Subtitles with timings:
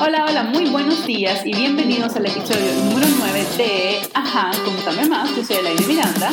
[0.00, 5.34] Hola, hola, muy buenos días y bienvenidos al episodio número 9 de Ajá, Contame Más.
[5.36, 6.30] Yo soy Elaine Miranda.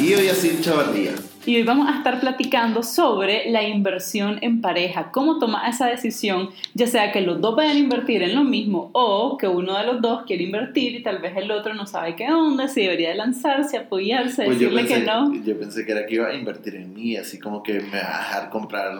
[0.00, 1.12] Y hoy así Chavardía.
[1.44, 6.50] Y hoy vamos a estar platicando sobre la inversión en pareja, cómo tomar esa decisión,
[6.74, 9.84] ya sea que los dos vayan a invertir en lo mismo o que uno de
[9.84, 13.08] los dos quiere invertir y tal vez el otro no sabe qué onda, si debería
[13.08, 15.34] de lanzarse, apoyarse, Pues decirle pensé, que no.
[15.44, 18.16] yo pensé que era que iba a invertir en mí, así como que me va
[18.16, 18.92] a dejar comprar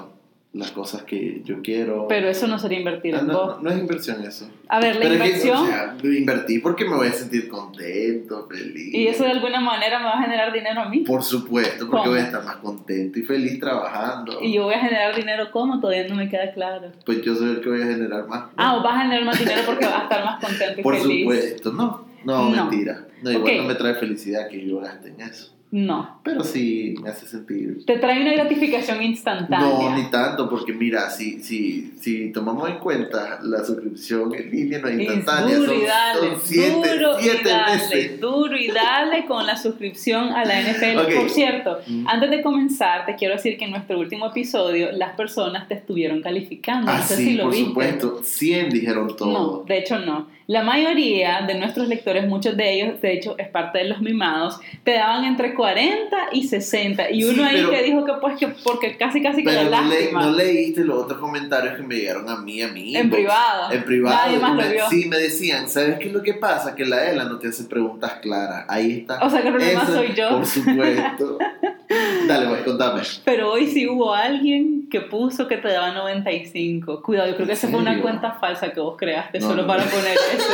[0.54, 2.06] las cosas que yo quiero.
[2.08, 3.56] Pero eso no sería invertir Ah, en no, vos.
[3.56, 4.50] no, no es inversión eso.
[4.68, 5.56] A ver, la Pero es que, inversión...
[5.56, 8.92] o sea, invertí porque me voy a sentir contento, feliz.
[8.94, 10.98] Y eso de alguna manera me va a generar dinero a mí.
[11.00, 12.10] Por supuesto, porque ¿Cómo?
[12.10, 14.38] voy a estar más contento y feliz trabajando.
[14.42, 16.92] Y yo voy a generar dinero como todavía no me queda claro.
[17.06, 18.50] Pues yo soy el que voy a generar más.
[18.56, 20.96] Ah, o vas a generar más dinero porque vas a estar más contento y Por
[20.98, 21.20] feliz.
[21.22, 22.04] supuesto, no.
[22.24, 22.66] No, No.
[22.68, 23.06] mentira.
[23.22, 23.58] No, igual Ok.
[23.62, 25.54] no me trae felicidad que yo gaste en eso.
[25.74, 26.20] No.
[26.22, 29.66] Pero sí me hace sentir Te trae una gratificación instantánea.
[29.66, 34.80] No, ni tanto, porque mira, si, si, si tomamos en cuenta la suscripción en línea
[34.80, 38.20] no es Es instantánea, duro son, y dale, son siete, duro siete y dale, meses.
[38.20, 41.16] duro y dale con la suscripción a la NFL.
[41.16, 42.06] Por cierto, Mm.
[42.06, 46.20] antes de comenzar, te quiero decir que en nuestro último episodio las personas te estuvieron
[46.20, 46.90] calificando.
[46.92, 47.68] Ah, no sé sí, si lo por viste.
[47.68, 49.64] supuesto, 100 dijeron No, todo.
[49.66, 50.28] de hecho no.
[50.46, 54.58] La mayoría de nuestros lectores, muchos de ellos, de hecho, es parte de los mimados,
[54.84, 57.10] te daban entre 40 y 60.
[57.10, 59.88] Y uno Sí, ahí que dijo que pues que porque casi casi que da no,
[59.88, 62.96] le- no leíste los otros comentarios que me llegaron a mí, a mí.
[62.96, 63.72] En privado.
[63.72, 64.16] En privado.
[64.16, 64.88] Nadie más lo Me- vio.
[64.90, 66.74] Sí, me decían, ¿sabes qué es lo que pasa?
[66.74, 68.64] Que la ELA no te hace preguntas claras.
[68.68, 69.24] Ahí está.
[69.24, 70.28] O sea que el problema Eso, soy yo.
[70.30, 71.38] Por supuesto.
[72.26, 73.02] Dale, pues, contame.
[73.24, 77.02] Pero hoy sí hubo alguien que puso que te daba 95.
[77.02, 79.62] Cuidado, yo creo que ¿En esa fue una cuenta falsa que vos creaste No, solo
[79.62, 79.68] no.
[79.68, 80.52] para poner eso.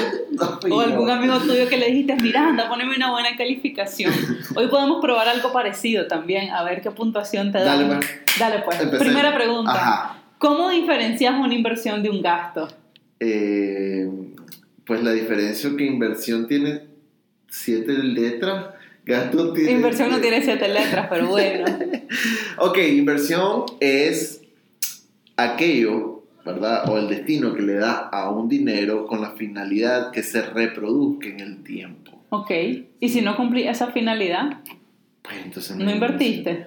[0.71, 4.13] O algún amigo tuyo que le dijiste, mira, anda, poneme una buena calificación.
[4.55, 7.77] Hoy podemos probar algo parecido también, a ver qué puntuación te da.
[7.77, 8.39] Dale, pues.
[8.39, 8.79] Dale, pues.
[8.99, 9.73] Primera pregunta.
[9.73, 10.15] Ajá.
[10.39, 12.69] ¿Cómo diferencias una inversión de un gasto?
[13.19, 14.09] Eh,
[14.85, 16.83] pues la diferencia que inversión tiene
[17.49, 18.67] siete letras,
[19.09, 19.73] gasto tiene...
[19.73, 21.65] Inversión no tiene siete letras, pero bueno.
[22.59, 24.43] Ok, inversión es
[25.37, 26.89] aquello, ¿verdad?
[26.89, 31.29] O el destino que le da a un dinero con la finalidad que se reproduzca
[31.29, 32.13] en el tiempo.
[32.31, 32.51] Ok.
[33.01, 34.61] ¿Y si no cumplí esa finalidad?
[35.23, 35.77] Pues entonces...
[35.77, 36.67] ¿No invertiste?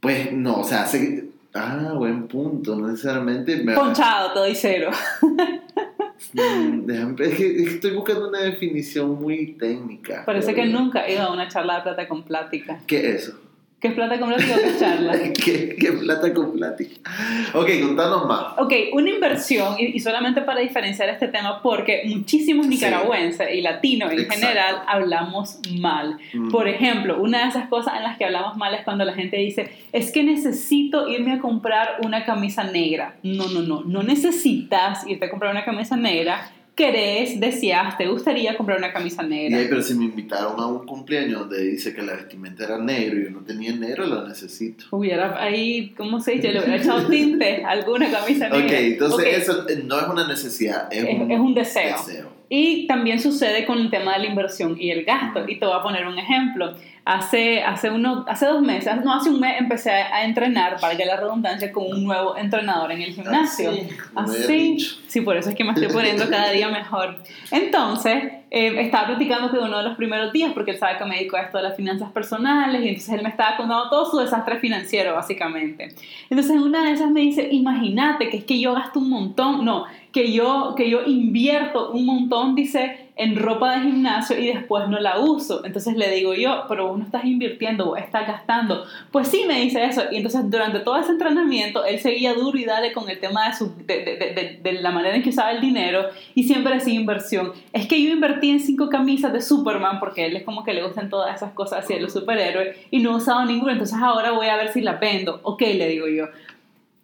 [0.00, 1.24] Pues no, o sea, se-
[1.54, 3.56] Ah, buen punto, no necesariamente...
[3.64, 3.74] Me...
[3.74, 4.90] Ponchado, todo y cero.
[6.32, 10.24] Déjame- es que estoy buscando una definición muy técnica.
[10.24, 12.80] Parece que nunca he ido a una charla de plata con plática.
[12.86, 13.40] ¿Qué es eso?
[13.86, 15.12] ¿Qué es plata con plática o qué es charla?
[15.44, 17.10] ¿Qué, qué plata con plática?
[17.54, 18.44] Ok, contanos más.
[18.58, 22.70] Ok, una inversión, y, y solamente para diferenciar este tema, porque muchísimos Sí.
[22.70, 24.40] nicaragüenses y latinos en Exacto.
[24.46, 26.18] general hablamos mal.
[26.34, 26.50] Mm.
[26.50, 29.36] Por ejemplo, una de esas cosas en las que hablamos mal es cuando la gente
[29.36, 33.14] dice, es que necesito irme a comprar una camisa negra.
[33.22, 36.50] No, no, no, no necesitas irte a comprar una camisa negra.
[36.76, 39.56] Querés, deseas, te gustaría comprar una camisa negra.
[39.58, 43.18] ahí, pero si me invitaron a un cumpleaños donde dice que la vestimenta era negro
[43.18, 44.84] y yo no tenía negro, lo necesito.
[44.90, 46.52] Hubiera ahí, ¿cómo se dice?
[46.52, 48.66] Le hubiera echado tinte alguna camisa negra.
[48.66, 52.35] Ok, entonces Ok, eso no es una necesidad, es, Es- un, es un deseo.
[52.48, 55.44] Y también sucede con el tema de la inversión y el gasto.
[55.48, 56.74] Y te voy a poner un ejemplo.
[57.04, 61.16] Hace, hace, uno, hace dos meses, no, hace un mes empecé a entrenar, para la
[61.16, 63.70] redundancia, con un nuevo entrenador en el gimnasio.
[63.70, 67.16] Así, había Así, sí, por eso es que me estoy poniendo cada día mejor.
[67.52, 71.16] Entonces, eh, estaba platicando que uno de los primeros días, porque él sabe que me
[71.16, 74.18] dedico a esto de las finanzas personales, y entonces él me estaba contando todo su
[74.18, 75.94] desastre financiero, básicamente.
[76.28, 79.64] Entonces, en una de esas me dice, imagínate que es que yo gasto un montón,
[79.64, 79.84] no,
[80.16, 84.98] que yo, que yo invierto un montón, dice, en ropa de gimnasio y después no
[84.98, 85.62] la uso.
[85.62, 88.86] Entonces le digo yo, pero vos no estás invirtiendo, vos estás gastando.
[89.12, 90.04] Pues sí, me dice eso.
[90.10, 93.56] Y entonces durante todo ese entrenamiento, él seguía duro y dale con el tema de,
[93.56, 96.94] su, de, de, de, de la manera en que usaba el dinero y siempre decía
[96.94, 97.52] inversión.
[97.74, 100.82] Es que yo invertí en cinco camisas de Superman, porque él es como que le
[100.82, 103.72] gustan todas esas cosas así los superhéroes, y no he usado ninguna.
[103.72, 105.40] Entonces ahora voy a ver si la vendo.
[105.42, 106.28] Ok, le digo yo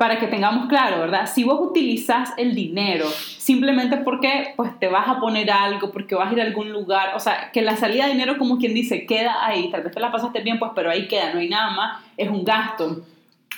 [0.02, 1.30] para que tengamos claro, ¿verdad?
[1.32, 6.28] Si vos utilizas el dinero simplemente porque pues te vas a poner algo, porque vas
[6.28, 9.06] a ir a algún lugar, o sea, que la salida de dinero como quien dice
[9.06, 11.70] queda ahí, tal vez te la pasaste bien, pues pero ahí queda, no hay nada
[11.70, 13.02] más, es un gasto.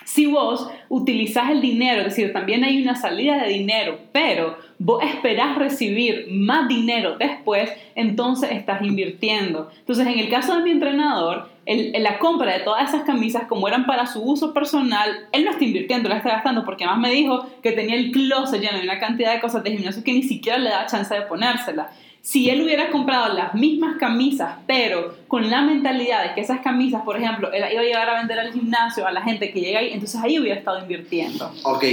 [0.05, 5.02] Si vos utilizas el dinero, es decir, también hay una salida de dinero, pero vos
[5.02, 9.70] esperás recibir más dinero después, entonces estás invirtiendo.
[9.79, 13.66] Entonces, en el caso de mi entrenador, el- la compra de todas esas camisas, como
[13.69, 17.14] eran para su uso personal, él no está invirtiendo, la está gastando, porque además me
[17.14, 20.22] dijo que tenía el closet lleno de una cantidad de cosas de gimnasio que ni
[20.22, 21.90] siquiera le da chance de ponérsela.
[22.20, 27.02] Si él hubiera comprado las mismas camisas, pero con la mentalidad de que esas camisas,
[27.02, 29.81] por ejemplo, él iba a llegar a vender al gimnasio a la gente que llega
[29.81, 31.52] ahí, entonces ahí hubiera estado invirtiendo.
[31.64, 31.84] Ok,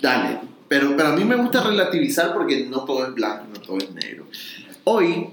[0.00, 0.38] dale.
[0.66, 3.90] Pero, pero a mí me gusta relativizar porque no todo es blanco, no todo es
[3.92, 4.24] negro.
[4.84, 5.26] Hoy,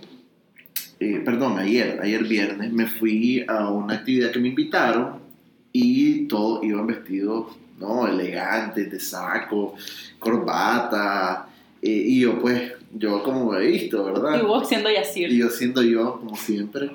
[1.00, 5.20] eh, perdón, ayer, ayer viernes, me fui a una actividad que me invitaron
[5.72, 8.08] y todos iban vestidos, ¿no?
[8.08, 9.76] Elegantes, de saco,
[10.18, 11.48] corbata.
[11.82, 14.42] eh, y yo, pues, yo como he visto, ¿verdad?
[14.42, 15.32] Y vos siendo Yacir.
[15.32, 16.90] Y yo siendo yo, como siempre.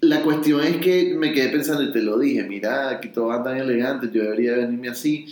[0.00, 3.58] La cuestión es que me quedé pensando y te lo dije, mira, aquí todos andan
[3.58, 5.26] elegantes, yo debería venirme así.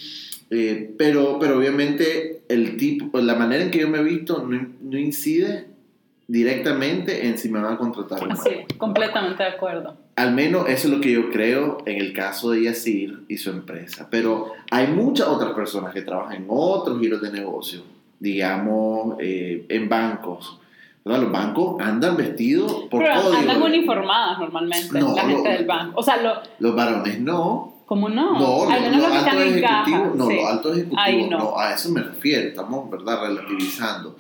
[0.51, 4.69] Eh, pero, pero obviamente el tipo, la manera en que yo me he visto no,
[4.83, 5.67] no incide
[6.29, 8.37] directamente en si me van a contratar o no.
[8.37, 9.97] Sí, completamente de acuerdo.
[10.17, 13.51] Al menos eso es lo que yo creo en el caso de Yacir y su
[13.51, 14.09] empresa.
[14.11, 17.83] Pero hay muchas otras personas que trabajan en otros giros de negocio,
[18.19, 20.59] digamos, eh, en bancos.
[21.05, 21.23] ¿verdad?
[21.23, 23.39] Los bancos andan vestidos por Pero código.
[23.39, 26.01] andan uniformadas normalmente No, la gente lo- del banco.
[26.01, 27.75] O sea, lo, Los varones no.
[27.87, 28.33] ¿cómo no?
[28.33, 30.35] No, los, altos ejecutivos, no, sí.
[30.37, 31.39] los altos ejecutivos, no.
[31.39, 31.59] no.
[31.59, 34.17] a eso me refiero, estamos, ¿verdad?, relativizando.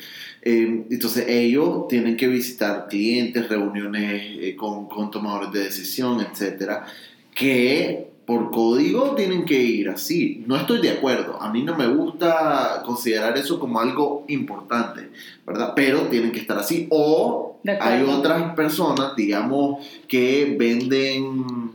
[0.48, 6.86] Eh, entonces, ellos tienen que visitar clientes, reuniones eh, con, con tomadores de decisión, etcétera,
[7.34, 10.44] que por código tienen que ir así.
[10.46, 15.10] No estoy de acuerdo, a mí no me gusta considerar eso como algo importante,
[15.44, 15.72] ¿verdad?
[15.74, 16.86] Pero tienen que estar así.
[16.90, 21.72] O hay otras personas, digamos, que venden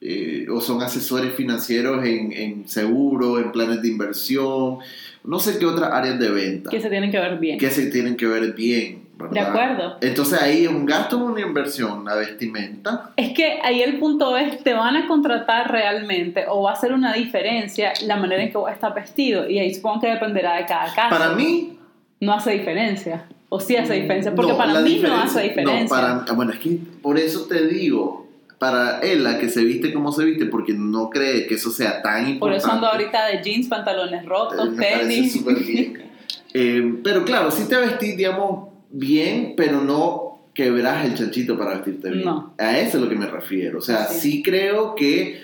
[0.00, 4.78] eh, o son asesores financieros en, en seguro, en planes de inversión,
[5.24, 7.58] no sé qué otras áreas de venta Que se tienen que ver bien.
[7.58, 9.32] que se tienen que ver bien, ¿verdad?
[9.32, 9.96] De acuerdo.
[10.00, 13.10] Entonces ahí es un gasto o una inversión, la vestimenta.
[13.16, 16.92] Es que ahí el punto es, ¿te van a contratar realmente o va a hacer
[16.92, 19.48] una diferencia la manera en que vos estás vestido?
[19.48, 21.10] Y ahí supongo que dependerá de cada caso.
[21.10, 21.78] Para mí...
[22.20, 23.26] No hace diferencia.
[23.48, 24.34] O sí hace diferencia.
[24.34, 25.82] Porque no, para mí no hace diferencia.
[25.82, 25.88] No,
[26.24, 28.23] para, bueno, es que por eso te digo,
[28.70, 32.00] para él, la que se viste como se viste, porque no cree que eso sea
[32.00, 32.58] tan Por importante.
[32.64, 35.32] eso ando ahorita de jeans, pantalones Eh, rotos, parece tenis.
[35.34, 36.02] súper bien.
[36.56, 42.10] Eh, pero claro, sí te vestís, digamos, bien, pero no quebras el chanchito para vestirte
[42.10, 42.24] bien.
[42.24, 42.54] No.
[42.58, 43.78] A eso es lo que me refiero.
[43.80, 45.40] O sea, sí creo que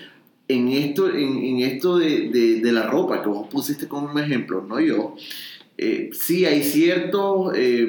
[0.46, 4.18] en esto, en, en esto de, de- de la ropa que vos pusiste como un
[4.20, 5.16] ejemplo, no yo,
[5.78, 7.88] eh, sí hay ciertos, eh,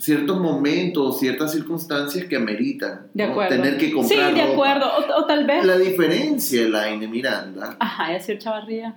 [0.00, 3.32] ciertos momentos, ciertas circunstancias que ameritan De ¿no?
[3.32, 3.56] acuerdo.
[3.56, 4.52] tener que comprar Sí, de ropa.
[4.52, 4.86] acuerdo.
[5.16, 5.64] O, o tal vez.
[5.64, 8.94] La diferencia, Laine Miranda, Ajá, Chavarría.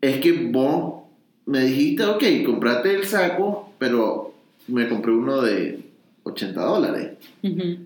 [0.00, 1.02] es que vos
[1.46, 4.34] me dijiste, ok, comprate el saco, pero
[4.68, 5.80] me compré uno de
[6.24, 7.10] 80 dólares.
[7.42, 7.85] Ujú.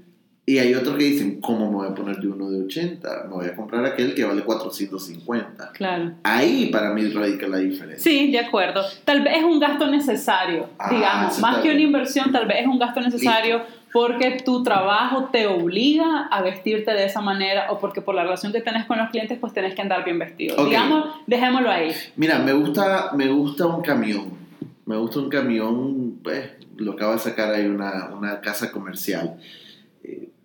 [0.51, 3.25] Y hay otros que dicen, ¿cómo me voy a poner yo uno de 80?
[3.29, 5.71] Me voy a comprar aquel que vale 450.
[5.75, 6.13] Claro.
[6.25, 8.03] Ahí para mí radica la diferencia.
[8.03, 8.83] Sí, de acuerdo.
[9.05, 11.39] Tal vez es un gasto necesario, Ah, digamos.
[11.39, 11.87] Más que una bien.
[11.91, 13.63] inversión, tal vez es un gasto necesario
[13.93, 18.53] porque tu trabajo te obliga a vestirte de esa manera o porque por la relación
[18.53, 20.57] que tenés con los clientes, pues tenés que andar bien vestido.
[20.57, 20.67] Ok.
[20.67, 21.93] Digamos, dejémoslo ahí.
[22.17, 24.31] Mira, me gusta, me gusta un camión.
[24.85, 29.37] Me gusta un camión, pues, lo acaba de sacar ahí una, una casa comercial.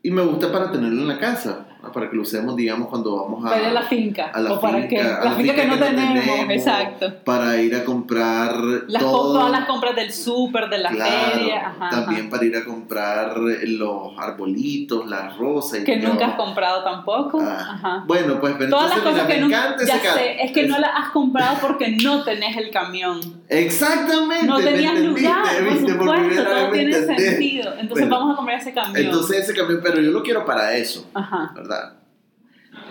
[0.06, 1.66] Y me gusta para tenerlo en la casa.
[1.92, 3.50] Para que lo usemos, digamos, cuando vamos a...
[3.50, 4.26] Para ir a la finca.
[4.34, 7.14] a la o para finca, que, la, finca, que no tenemos, tenemos, exacto.
[7.24, 8.56] para ir a comprar
[8.88, 9.34] Las, todo.
[9.34, 11.68] todas las compras del súper, de la Claro, feria.
[11.70, 12.30] Ajá, también ajá.
[12.32, 15.80] para ir a comprar los arbolitos, las rosas.
[15.80, 17.40] y Que nunca has comprado tampoco.
[17.42, 18.04] Ah, Ajá.
[18.08, 19.86] Bueno, pues pero Todas las entonces, cosas mira, que nunca.
[19.86, 23.20] Ya sé, es que no las has comprado porque no tenés el camión.
[23.50, 24.46] Exactamente.
[24.46, 27.30] No tenías lugar, viste, por supuesto, primera vez todo me tiene entendés.
[27.32, 27.74] sentido.
[27.80, 28.96] Entonces Bueno, vamos a comprar ese camión.
[28.98, 31.52] Entonces ese camión, pero yo lo quiero para eso, Ajá.
[31.56, 31.75] ¿verdad?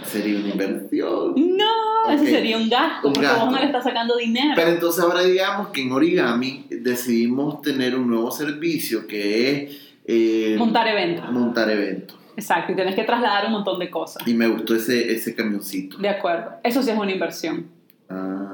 [0.05, 1.35] Sería una inversión.
[1.37, 2.29] No, eso Ok.
[2.29, 3.45] sería un gasto, Un porque gasto.
[3.45, 4.53] vos no le estás sacando dinero.
[4.57, 9.77] Pero entonces ahora digamos que en Origami decidimos tener un nuevo servicio que es
[10.07, 11.31] eh, Montar eventos.
[11.33, 12.19] montar eventos.
[12.37, 14.27] Exacto, y tenés que trasladar un montón de cosas.
[14.27, 15.99] Y me gustó ese, ese camioncito.
[15.99, 16.51] De acuerdo.
[16.65, 17.67] Eso sí es una inversión.
[18.11, 18.54] Ah.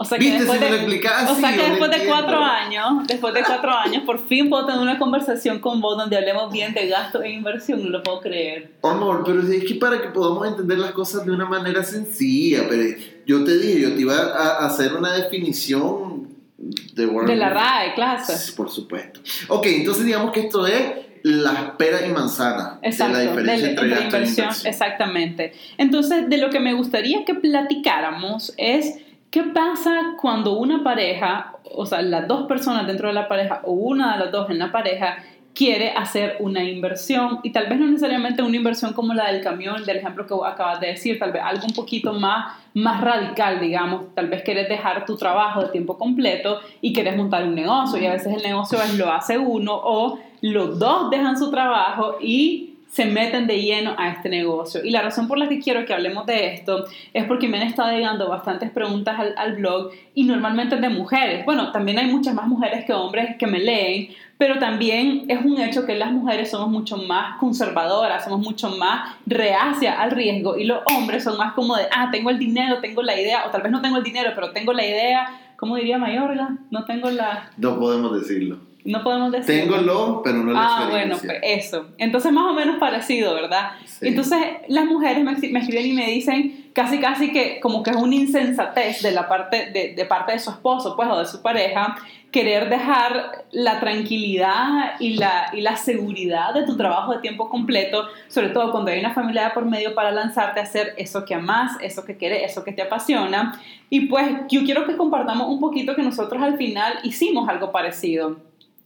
[0.00, 3.42] O sea que después Si de, o sea que después de cuatro años, después de
[3.42, 7.20] cuatro años, por fin puedo tener una conversación con vos donde hablemos bien de gasto
[7.20, 7.82] e inversión.
[7.82, 8.74] No lo puedo creer.
[8.84, 12.96] Amor, pero es que para que podamos entender las cosas de una manera sencilla, pero
[13.26, 16.28] yo te dije, yo te iba a hacer una definición
[16.58, 17.50] de De la.
[17.50, 18.36] RAE, clase.
[18.36, 19.20] Sí, Por supuesto.
[19.48, 20.82] Ok, entonces digamos que esto es
[21.24, 24.72] las peras y manzanas Exacto, de la diferencia entre, gasto e inversión, inversión.
[24.72, 25.52] exactamente.
[25.76, 28.94] Entonces, de lo que me gustaría que platicáramos es
[29.30, 33.72] qué pasa cuando una pareja, o sea, las dos personas dentro de la pareja o
[33.72, 35.18] una de las dos en la pareja
[35.54, 39.84] quiere hacer una inversión y tal vez no necesariamente una inversión como la del camión,
[39.84, 44.14] del ejemplo que acabas de decir, tal vez algo un poquito más, más radical, digamos,
[44.14, 48.06] tal vez quieres dejar tu trabajo de tiempo completo y quieres montar un negocio y
[48.06, 52.67] a veces el negocio es lo hace uno o los dos dejan su trabajo y
[52.90, 54.82] se meten de lleno a este negocio.
[54.82, 57.66] Y la razón por la que quiero que hablemos de esto es porque me han
[57.66, 61.44] estado llegando bastantes preguntas al, al blog y normalmente de mujeres.
[61.44, 65.60] Bueno, también hay muchas más mujeres que hombres que me leen, pero también es un
[65.60, 70.64] hecho que las mujeres somos mucho más conservadoras, somos mucho más reacias al riesgo y
[70.64, 73.62] los hombres son más como de, ah, tengo el dinero, tengo la idea, o tal
[73.62, 76.56] vez no tengo el dinero, pero tengo la idea, ¿cómo diría Mayorga?
[76.70, 77.50] No tengo la...
[77.56, 78.67] No podemos decirlo.
[78.84, 79.76] No podemos decirlo.
[79.76, 81.86] Tengo lo, pero no la Ah, bueno, pues eso.
[81.98, 83.72] Entonces más o menos parecido, ¿verdad?
[83.84, 84.08] Sí.
[84.08, 87.96] Entonces las mujeres me, me escriben y me dicen casi casi que como que es
[87.96, 91.42] una insensatez de la parte de, de parte de su esposo, pues, o de su
[91.42, 91.96] pareja,
[92.30, 98.04] querer dejar la tranquilidad y la, y la seguridad de tu trabajo de tiempo completo,
[98.28, 101.34] sobre todo cuando hay una familia de por medio para lanzarte a hacer eso que
[101.34, 103.58] amas, eso que quieres, eso que te apasiona.
[103.88, 108.36] Y pues yo quiero que compartamos un poquito que nosotros al final hicimos algo parecido.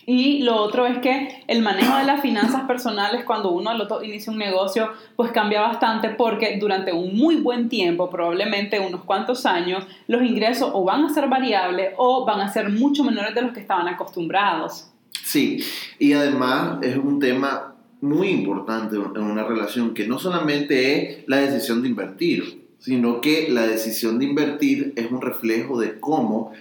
[0.05, 4.03] Y lo otro es que el manejo de las finanzas personales cuando uno al otro
[4.03, 9.47] inicia un negocio, pues cambia bastante porque durante un muy buen tiempo, probablemente unos cuantos
[9.47, 13.43] años, los ingresos o van a ser variables o van a ser mucho menores de
[13.43, 14.89] los que estaban acostumbrados.
[15.25, 15.63] Sí,
[15.99, 21.37] y además es un tema muy importante en una relación que no solamente es la
[21.37, 26.53] decisión de invertir, sino que la decisión de invertir es un reflejo de cómo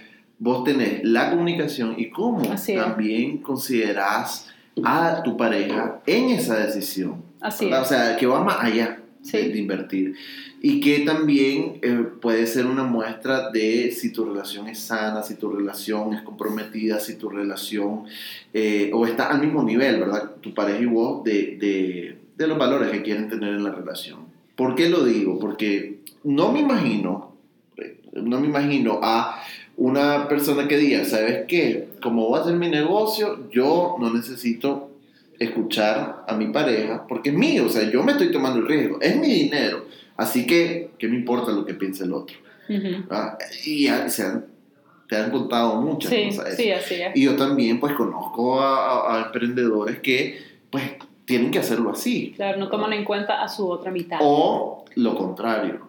[0.42, 2.42] vos tenés la comunicación y cómo
[2.76, 4.48] también considerás
[4.82, 7.22] a tu pareja en esa decisión.
[7.40, 7.78] Así es.
[7.78, 9.36] O sea, que va más allá Sí.
[9.36, 10.16] de, de invertir.
[10.60, 15.36] Y que también eh, puede ser una muestra de si tu relación es sana, si
[15.36, 18.02] tu relación es comprometida, si tu relación
[18.52, 20.32] eh, o está al mismo nivel, ¿verdad?
[20.40, 24.20] Tu pareja y vos de, de, de los valores que quieren tener en la relación.
[24.56, 25.38] ¿Por qué lo digo?
[25.38, 27.36] Porque no me imagino,
[27.76, 29.40] eh, no me imagino a
[29.76, 31.88] una persona que diga, ¿sabes qué?
[32.02, 34.90] Como voy a hacer mi negocio, yo no necesito
[35.38, 39.00] escuchar a mi pareja porque es mío, o sea, yo me estoy tomando el riesgo,
[39.00, 39.86] es mi dinero,
[40.16, 42.36] así que, ¿qué me importa lo que piense el otro?
[42.68, 43.08] Ujú.
[43.08, 43.38] ¿verdad?
[43.64, 44.46] Y ya se han-
[45.08, 46.56] te han contado muchas Sí, cosas.
[46.56, 47.16] sí, así es.
[47.16, 48.76] Y yo también, pues, conozco a,
[49.10, 50.38] a- a emprendedores que,
[50.70, 50.84] pues,
[51.24, 52.32] tienen que hacerlo así.
[52.36, 54.18] Claro, no toman en cuenta a su otra mitad.
[54.22, 55.88] O lo contrario.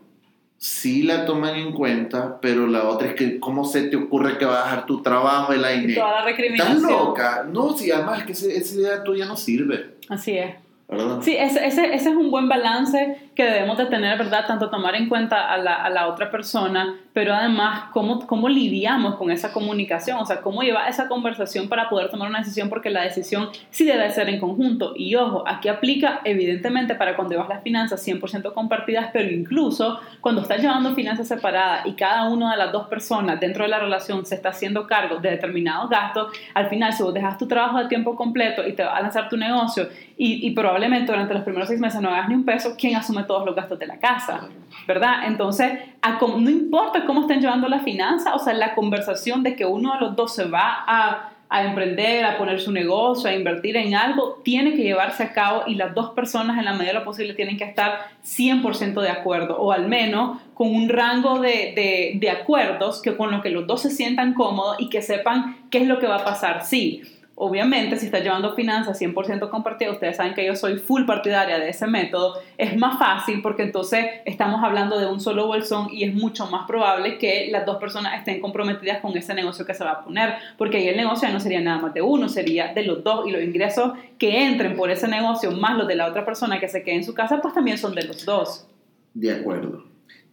[0.63, 4.45] Sí la toman en cuenta, pero la otra es que, ¿cómo se te ocurre que
[4.45, 5.93] vas a dejar tu trabajo, Elaine?
[5.93, 6.81] Toda la ¿Estás recriminación.
[6.89, 7.45] loca?
[7.51, 10.55] No, sí, además es que esa idea tuya no sirve, Así es.
[10.87, 11.19] ¿verdad?
[11.21, 14.45] Sí, ese, ese, ese es un buen balance que debemos de tener, ¿verdad?
[14.45, 19.15] Tanto tomar en cuenta a la, a la otra persona, pero además cómo, cómo lidiamos
[19.15, 22.91] con esa comunicación, o sea, cómo llevar esa conversación para poder tomar una decisión, porque
[22.91, 24.93] la decisión sí debe ser en conjunto.
[24.95, 30.41] Y ojo, aquí aplica evidentemente para cuando llevas las finanzas 100% compartidas, pero incluso cuando
[30.41, 34.25] estás llevando finanzas separadas y cada una de las dos personas dentro de la relación
[34.25, 37.87] se está haciendo cargo de determinados gastos, al final si vos dejas tu trabajo de
[37.87, 39.87] tiempo completo y te vas a lanzar tu negocio
[40.17, 43.22] y, y probablemente durante los primeros seis meses no hagas ni un peso, ¿quién asume
[43.27, 44.49] todos los gastos de la casa?
[44.87, 45.25] ¿Verdad?
[45.27, 45.79] Entonces,
[46.21, 49.99] no importa cómo estén llevando la finanza, o sea, la conversación de que uno de
[49.99, 54.41] los dos se va a, a emprender, a poner su negocio, a invertir en algo,
[54.43, 57.33] tiene que llevarse a cabo y las dos personas en la medida de lo posible
[57.33, 62.29] tienen que estar 100% de acuerdo, o al menos con un rango de, de, de
[62.29, 65.87] acuerdos que con lo que los dos se sientan cómodos y que sepan qué es
[65.87, 66.65] lo que va a pasar.
[66.65, 67.03] Sí,
[67.35, 71.69] Obviamente, si estás llevando finanzas 100% compartidas, ustedes saben que yo soy full partidaria de
[71.69, 76.13] ese método, es más fácil porque entonces estamos hablando de un solo bolsón y es
[76.13, 79.91] mucho más probable que las dos personas estén comprometidas con ese negocio que se va
[79.91, 83.03] a poner, porque ahí el negocio no sería nada más de uno, sería de los
[83.03, 86.59] dos y los ingresos que entren por ese negocio más los de la otra persona
[86.59, 88.67] que se quede en su casa, pues también son de los dos.
[89.15, 89.85] De acuerdo.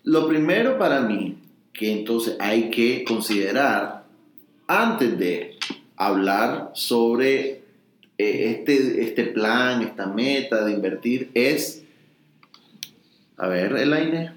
[0.04, 1.38] Lo primero para mí
[1.72, 4.04] que entonces hay que considerar
[4.66, 5.49] antes de
[6.00, 7.60] hablar sobre
[8.16, 11.84] eh, este, este plan, esta meta de invertir es,
[13.36, 14.32] a ver, Elaine,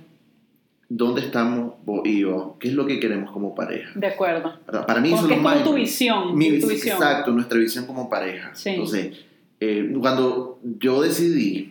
[0.90, 2.58] ¿dónde estamos vos y yo?
[2.60, 3.92] ¿Qué es lo que queremos como pareja?
[3.96, 4.60] De acuerdo.
[4.66, 6.38] Para mí eso es lo más tu visión.
[6.38, 6.98] Mi- tu visión.
[6.98, 8.52] Exacto, nuestra visión como pareja.
[8.54, 8.70] Sí.
[8.72, 9.18] Entonces,
[9.62, 11.70] eh, cuando yo decidí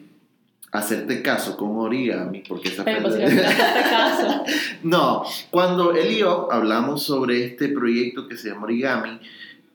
[0.71, 3.43] hacerte caso con origami, porque esa Pero pues, este
[3.91, 4.43] caso.
[4.83, 9.19] No, cuando él y yo hablamos sobre este proyecto que se llama Origami,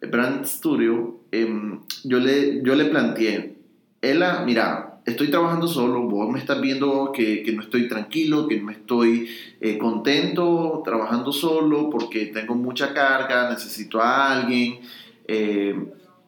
[0.01, 3.55] Brand Studio, em, yo, le, yo le planteé,
[4.01, 8.59] Ela, mira, estoy trabajando solo, vos me estás viendo que, que no estoy tranquilo, que
[8.61, 9.27] no estoy
[9.59, 14.79] eh, contento trabajando solo porque tengo mucha carga, necesito a alguien.
[15.27, 15.75] eh,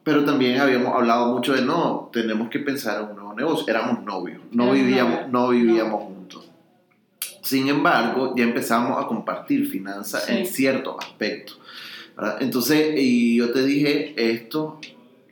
[0.01, 3.65] pero también habíamos hablado mucho de no, tenemos que pensar en un nuevo negocio.
[3.67, 6.49] Éramos novios, no vivíamos, no vivíamos juntos.
[7.43, 10.33] Sin embargo, ya empezamos a compartir finanzas Sí.
[10.33, 11.59] en ciertos aspectos.
[12.19, 12.37] ¿Verdad?
[12.41, 14.79] Entonces, y yo te dije, esto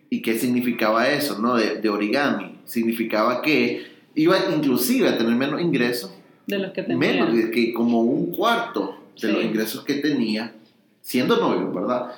[0.09, 1.55] ¿Y qué significaba eso, no?
[1.55, 2.59] De, de origami.
[2.65, 6.11] Significaba que iba inclusive a tener menos ingresos.
[6.45, 6.97] De los que tenía.
[6.97, 9.33] Menos, que como un cuarto de Sí.
[9.33, 10.53] los ingresos que tenía,
[11.01, 12.11] siendo novio, ¿verdad?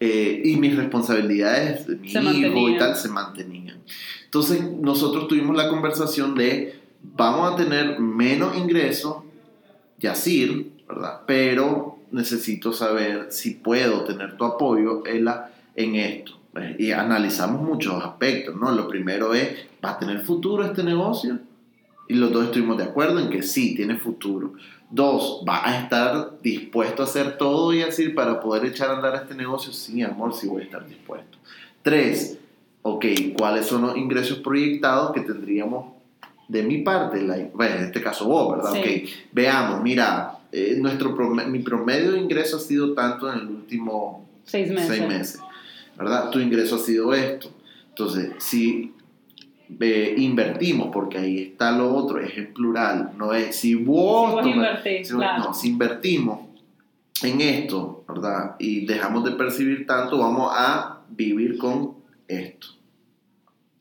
[0.00, 3.78] Eh, y mis responsabilidades de mi Se hijo y tal se mantenían.
[4.24, 6.80] Entonces nosotros tuvimos la conversación de
[7.16, 9.18] vamos a tener menos ingresos,
[9.98, 11.20] Yacir, ¿verdad?
[11.26, 16.32] Pero necesito saber si puedo tener tu apoyo en, la, en esto.
[16.56, 18.72] Eh, Y analizamos muchos aspectos, ¿no?
[18.72, 21.38] Lo primero es, ¿va a tener futuro este negocio?
[22.08, 24.54] Y los dos estuvimos de acuerdo en que sí, tiene futuro.
[24.88, 29.14] Dos, ¿va a estar dispuesto a hacer todo y así para poder echar a andar
[29.16, 29.72] este negocio?
[29.72, 31.36] Sí, amor, sí voy a estar dispuesto.
[31.82, 32.38] Tres,
[32.82, 33.04] ok,
[33.36, 35.92] ¿cuáles son los ingresos proyectados que tendríamos
[36.48, 37.20] de mi parte?
[37.22, 38.72] La- bueno, en este caso vos, ¿verdad?
[38.72, 38.78] Sí.
[38.80, 41.14] Ok, veamos, mira, eh, nuestro
[41.46, 44.86] mi promedio de ingreso ha sido tanto en el último Seis meses.
[44.88, 45.40] seis meses,
[45.98, 46.30] ¿verdad?
[46.30, 47.50] Tu ingreso ha sido esto.
[47.90, 48.92] Entonces, si
[49.80, 54.34] eh, invertimos, porque ahí está lo otro, es en plural, no es si vos, Si
[54.34, 55.44] vos toma- invertís, si claro.
[55.44, 56.38] no, si invertimos
[57.22, 58.54] en esto, ¿verdad?
[58.58, 61.94] Y dejamos de percibir tanto, vamos a vivir con
[62.28, 62.68] esto.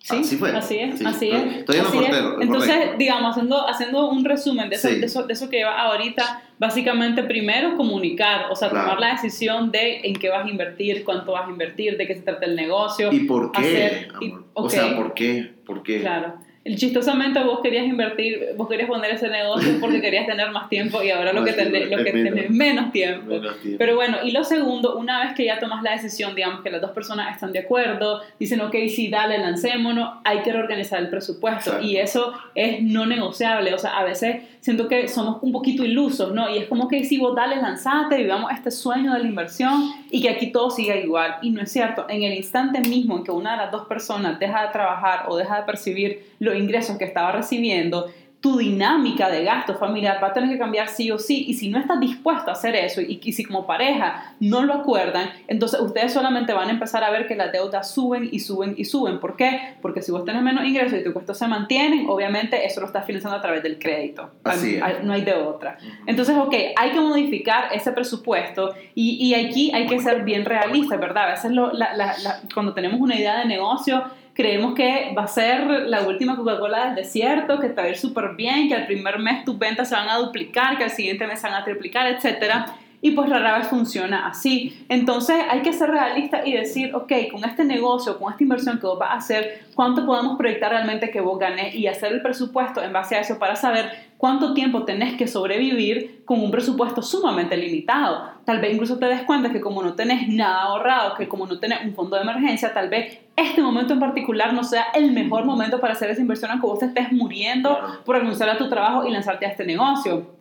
[0.08, 0.52] Sí, Así fue.
[0.56, 1.68] así es, Sí, así es.
[1.68, 2.16] lo así es.
[2.42, 2.98] Entonces, correcto.
[3.00, 5.00] digamos, haciendo, haciendo un resumen de eso, Sí.
[5.00, 8.86] de, eso, de eso que lleva ahorita, básicamente primero comunicar, o sea, Claro.
[8.86, 12.14] tomar la decisión de en qué vas a invertir, cuánto vas a invertir, de qué
[12.14, 13.12] se trata el negocio.
[13.12, 13.60] ¿Y por qué?
[13.60, 14.46] hacer- y- amor?
[14.54, 15.54] O sea, ¿por qué?
[15.66, 16.02] ¿Por qué?
[16.02, 16.36] Claro.
[16.74, 21.12] Chistosamente vos querías invertir, vos querías poner ese negocio porque querías tener más tiempo y
[21.12, 23.36] ahora lo que tenés, lo que tenés menos tiempo.
[23.36, 23.78] Menos tiempo.
[23.78, 26.82] Pero bueno, y lo segundo, una vez que ya tomas la decisión, digamos que las
[26.82, 31.70] dos personas están de acuerdo, dicen, ok, sí, dale, lancémonos, hay que reorganizar el presupuesto.
[31.70, 31.86] Exacto.
[31.86, 33.72] Y eso es no negociable.
[33.76, 36.50] O sea, a veces siento que somos un poquito ilusos, ¿no?
[36.50, 40.24] Y es como que si vos dale, lanzate, vivamos este sueño de la inversión y
[40.24, 41.36] que aquí todo siga igual.
[41.44, 42.08] Y no es cierto.
[42.10, 45.38] En el instante mismo en que una de las dos personas deja de trabajar o
[45.38, 48.08] deja de percibir los ingresos que estaba recibiendo,
[48.46, 51.46] tu dinámica de gasto familiar va a tener que cambiar sí o sí.
[51.48, 54.75] Y si no estás dispuesto a hacer eso y, y si como pareja no lo
[54.75, 58.75] acuerdan, entonces ustedes solamente van a empezar a ver que las deudas suben y suben
[58.78, 59.20] y suben.
[59.20, 59.78] ¿Por qué?
[59.82, 63.03] Porque si vos tenés menos ingresos y tus costos se mantienen, obviamente eso lo estás
[63.08, 64.29] financiando a través del crédito.
[64.44, 65.03] Así es.
[65.03, 65.79] No hay de otra.
[66.05, 71.00] Entonces, ok, hay que modificar ese presupuesto y, y aquí hay que ser bien realistas,
[71.00, 71.24] ¿verdad?
[71.24, 74.03] A veces lo- la- la- la- cuando tenemos una idea de negocio,
[74.36, 77.98] creemos que va a ser la última Coca-Cola del desierto, que te va a ir
[77.98, 81.26] súper bien, que al primer mes tus ventas se van a duplicar, que al siguiente
[81.26, 82.66] mes se van a triplicar, etcétera.
[83.02, 84.84] Y pues rara vez funciona así.
[84.90, 88.88] Entonces hay que ser realistas y decir, ok, con este negocio, con esta inversión que
[88.88, 91.74] vos vas a hacer, ¿cuánto podemos proyectar realmente que vos ganes?
[91.76, 96.24] Y hacer el presupuesto en base a eso para saber cuánto tiempo tenés que sobrevivir
[96.26, 98.32] con un presupuesto sumamente limitado.
[98.44, 101.60] Tal vez incluso te des cuenta que como no tenés nada ahorrado, que como no
[101.60, 105.46] tenés un fondo de emergencia, tal vez este momento en particular no sea el mejor
[105.46, 109.06] momento para hacer esa inversión aunque vos te estés muriendo por renunciar a tu trabajo
[109.06, 110.36] y lanzarte a este negocio.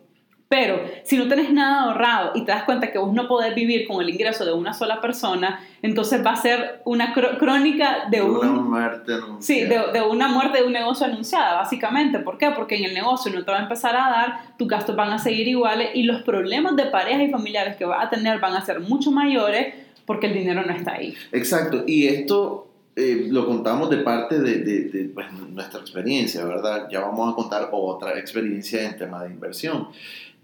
[0.47, 3.87] Pero si no tenés nada ahorrado y te das cuenta que vos no podés vivir
[3.87, 8.51] con el ingreso de una sola persona, entonces va a ser una crónica de Una
[8.51, 8.69] un...
[8.69, 9.41] muerte anunciada.
[9.41, 12.19] Sí, de, de una muerte de un negocio anunciada, básicamente.
[12.19, 12.51] ¿Por qué?
[12.51, 15.17] Porque en el negocio no te va a empezar a dar, tus gastos van a
[15.17, 18.61] seguir iguales y los problemas de pareja y familiares que vas a tener van a
[18.61, 19.73] ser mucho mayores
[20.05, 21.15] porque el dinero no está ahí.
[21.31, 26.87] Exacto, y esto eh, lo contamos de parte de, de- de, pues, nuestra experiencia, ¿verdad?
[26.91, 29.87] Ya vamos a contar otra experiencia en tema de inversión.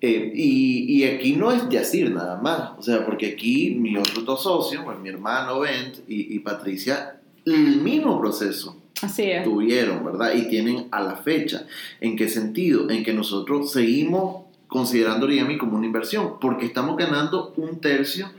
[0.01, 4.25] Eh, y, y aquí no es Yacir nada más, o sea, porque aquí mis otros
[4.25, 9.43] dos socios, pues, mi hermano Bent y, y Patricia, el mismo proceso Así es.
[9.43, 10.33] tuvieron, ¿verdad?
[10.35, 11.65] Y tienen a la fecha.
[11.99, 12.89] ¿En qué sentido?
[12.89, 18.31] En que nosotros seguimos considerando Origami como una inversión, porque estamos ganando un tercio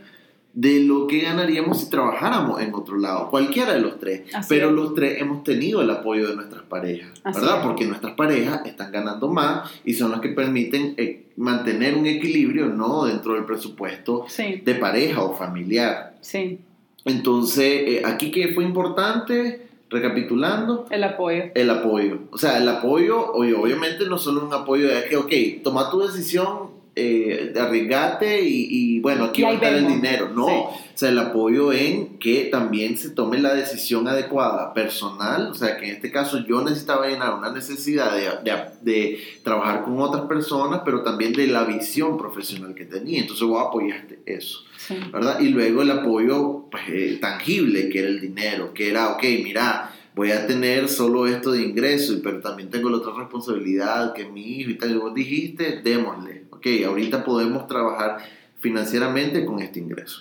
[0.54, 4.22] de lo que ganaríamos si trabajáramos en otro lado, cualquiera de los tres.
[4.34, 4.74] Así Pero es.
[4.74, 7.60] los tres hemos tenido el apoyo de nuestras parejas, Así ¿verdad?
[7.60, 7.66] es.
[7.66, 12.66] Porque nuestras parejas están ganando más y son las que permiten eh, mantener un equilibrio,
[12.66, 13.04] ¿no?
[13.06, 16.16] Dentro del presupuesto Sí, de pareja o familiar.
[16.20, 16.58] sí,
[17.06, 21.44] Entonces, eh, aquí que fue importante, recapitulando, el apoyo.
[21.54, 22.18] el apoyo.
[22.30, 26.61] O sea, el apoyo, obviamente no solo un apoyo de que, ok, toma tu decisión,
[26.94, 30.28] eh, arriesgate y, y, bueno, aquí Y va a estar el dinero.
[30.28, 30.52] No, Sí.
[30.94, 35.78] o sea, el apoyo en que también se tome la decisión adecuada, personal, o sea,
[35.78, 40.24] que en este caso yo necesitaba llenar una necesidad de, de- de trabajar con otras
[40.26, 43.20] personas, pero también de la visión profesional que tenía.
[43.20, 44.58] Entonces vos apoyaste eso.
[44.76, 44.96] Sí.
[45.12, 45.40] ¿verdad?
[45.40, 49.92] Y luego el apoyo pues, eh, tangible, que era el dinero, que era, ok, mira,
[50.14, 54.42] voy a tener solo esto de ingreso, pero también tengo la otra responsabilidad que mi
[54.58, 58.18] hijo y tal, y vos dijiste, démosle, ok, ahorita podemos trabajar
[58.60, 60.20] financieramente con este ingreso.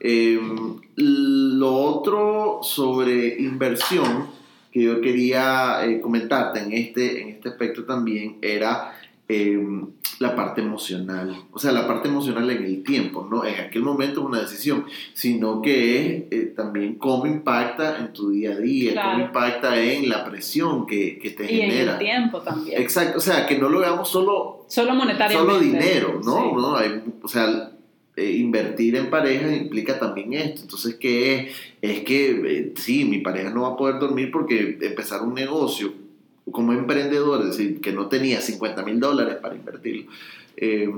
[0.00, 0.40] Eh,
[0.96, 4.28] lo otro sobre inversión
[4.72, 9.58] que yo quería eh, comentarte en este, en este aspecto también era eh,
[10.20, 14.20] la parte emocional, o sea, la parte emocional en el tiempo, no en aquel momento
[14.20, 14.84] es una decisión,
[15.14, 19.12] sino que es eh, también cómo impacta en tu día a día, Claro.
[19.12, 21.92] cómo impacta en la presión que, que te Y en genera.
[21.94, 22.80] el tiempo también.
[22.80, 25.52] Exacto, o sea, que no lo veamos solo Solo monetariamente.
[25.52, 26.36] solo dinero, ¿no?
[26.42, 26.48] Sí.
[26.56, 26.76] ¿no?
[26.76, 27.70] Hay- o sea,
[28.16, 30.62] eh, invertir en pareja implica también esto.
[30.62, 31.56] Entonces, ¿qué es?
[31.82, 35.92] Es que, eh, sí, mi pareja no va a poder dormir porque empezar un negocio
[36.50, 40.10] como emprendedor, es decir, que no tenía 50 mil dólares para invertirlo,
[40.56, 40.88] eh,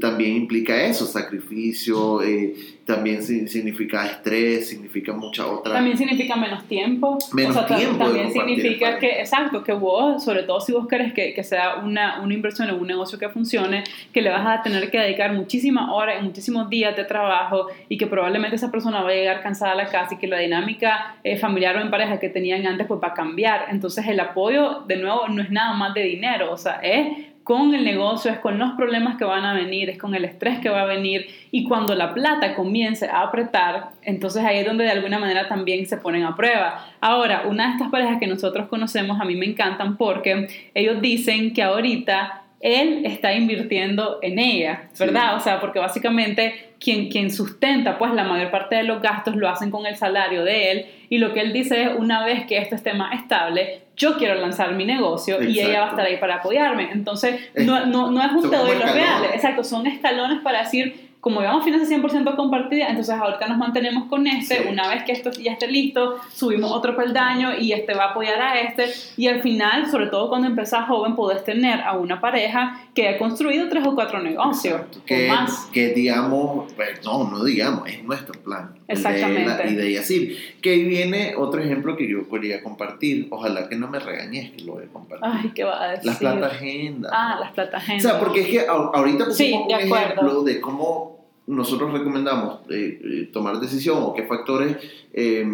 [0.00, 5.74] también implica eso, sacrificio, eh, también si- significa estrés, significa mucha otra...
[5.74, 7.18] También significa menos tiempo.
[7.32, 11.12] Menos o sea, tiempo También significa que, exacto, que vos, sobre todo si vos querés
[11.12, 14.62] que, que sea una, una inversión en un negocio que funcione, que le vas a
[14.62, 19.02] tener que dedicar muchísimas horas y muchísimos días de trabajo y que probablemente esa persona
[19.02, 21.90] va a llegar cansada a la casa y que la dinámica eh, familiar o en
[21.90, 23.66] pareja que tenían antes pues va a cambiar.
[23.70, 27.74] Entonces el apoyo, de nuevo, no es nada más de dinero, o sea, es con
[27.74, 30.68] el negocio, es con los problemas que van a venir, es con el estrés que
[30.68, 34.90] va a venir y cuando la plata comience a apretar, entonces ahí es donde de
[34.90, 36.86] alguna manera también se ponen a prueba.
[37.00, 41.52] Ahora, una de estas parejas que nosotros conocemos a mí me encantan porque ellos dicen
[41.52, 45.34] que ahorita él está invirtiendo en ella, ¿verdad?
[45.34, 49.48] O sea, porque básicamente quien, quien sustenta pues la mayor parte de los gastos lo
[49.48, 52.58] hacen con el salario de él y lo que él dice es una vez que
[52.58, 55.90] esto esté más estable, yo quiero lanzar mi negocio y ella va a Exacto.
[55.96, 56.90] estar ahí para apoyarme.
[56.92, 60.60] Entonces, Es- no, no, no es un te doy los reales, exacto, son escalones para
[60.62, 64.68] decir, como llevamos finanzas 100% compartidas, entonces ahorita nos mantenemos con este, Sí.
[64.68, 68.40] una vez que esto ya esté listo, subimos otro peldaño y este va a apoyar
[68.42, 72.80] a este, y al final, sobre todo cuando empezás joven, podés tener a una pareja
[72.92, 74.98] que ha construido tres o cuatro negocios, Exacto.
[74.98, 75.66] o que, más.
[75.72, 78.74] que digamos, pues, no, no digamos, es nuestro plan.
[78.88, 79.64] De Exactamente.
[79.64, 80.36] la- Y de Yacir.
[80.60, 83.28] Que ahí viene otro ejemplo que yo quería compartir.
[83.30, 85.26] Ojalá que no me regañes que lo voy a compartir.
[85.30, 86.06] Ay, ¿qué va a decir?
[86.06, 87.08] Las plata agenda.
[87.12, 88.02] Ah, las plata O agenda.
[88.02, 89.96] sea, porque es que ahorita pusimos Sí, un acuerdo.
[89.96, 91.12] ejemplo de cómo
[91.44, 94.76] nosotros recomendamos eh, eh, tomar decisión o qué factores
[95.12, 95.44] eh,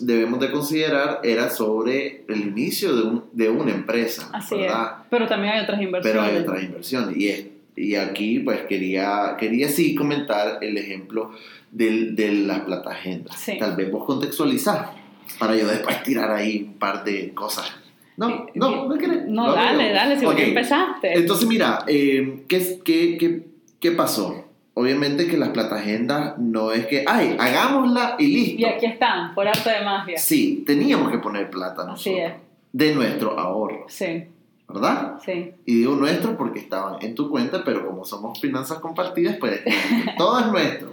[0.00, 4.82] debemos de considerar era sobre el inicio de, un- de una empresa, Así ¿verdad?
[5.02, 5.06] es.
[5.10, 6.20] Pero también hay otras inversiones.
[6.22, 7.16] pero hay otras inversiones.
[7.16, 11.30] Y, es- y aquí pues quería, quería sí comentar el ejemplo
[11.70, 12.96] del- de las plata.
[13.36, 13.58] Sí.
[13.58, 14.92] Tal vez vos contextualizar
[15.38, 17.70] para yo después tirar ahí un par de cosas.
[18.16, 19.26] No, no, no querés.
[19.26, 20.40] No, hago dale, dale, si vos Ok.
[20.40, 21.14] ya empezaste.
[21.18, 23.42] Entonces mira, eh, ¿qué, qué, qué,
[23.78, 24.44] qué pasó?
[24.74, 28.60] Obviamente que las plata agendas no es que, ay, hagámosla y listo.
[28.62, 30.18] y aquí están, por arte de magia.
[30.18, 32.18] Sí, teníamos que poner plata Así nosotros.
[32.20, 32.32] es.
[32.72, 34.24] De nuestro ahorro, Sí,
[34.68, 35.14] ¿verdad?
[35.24, 35.52] sí.
[35.66, 39.62] Y digo nuestro porque estaban en tu cuenta, pero como somos finanzas compartidas, pues
[40.18, 40.92] todo es nuestro,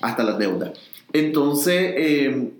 [0.00, 0.72] hasta las deudas.
[1.12, 2.50] Entonces, eh,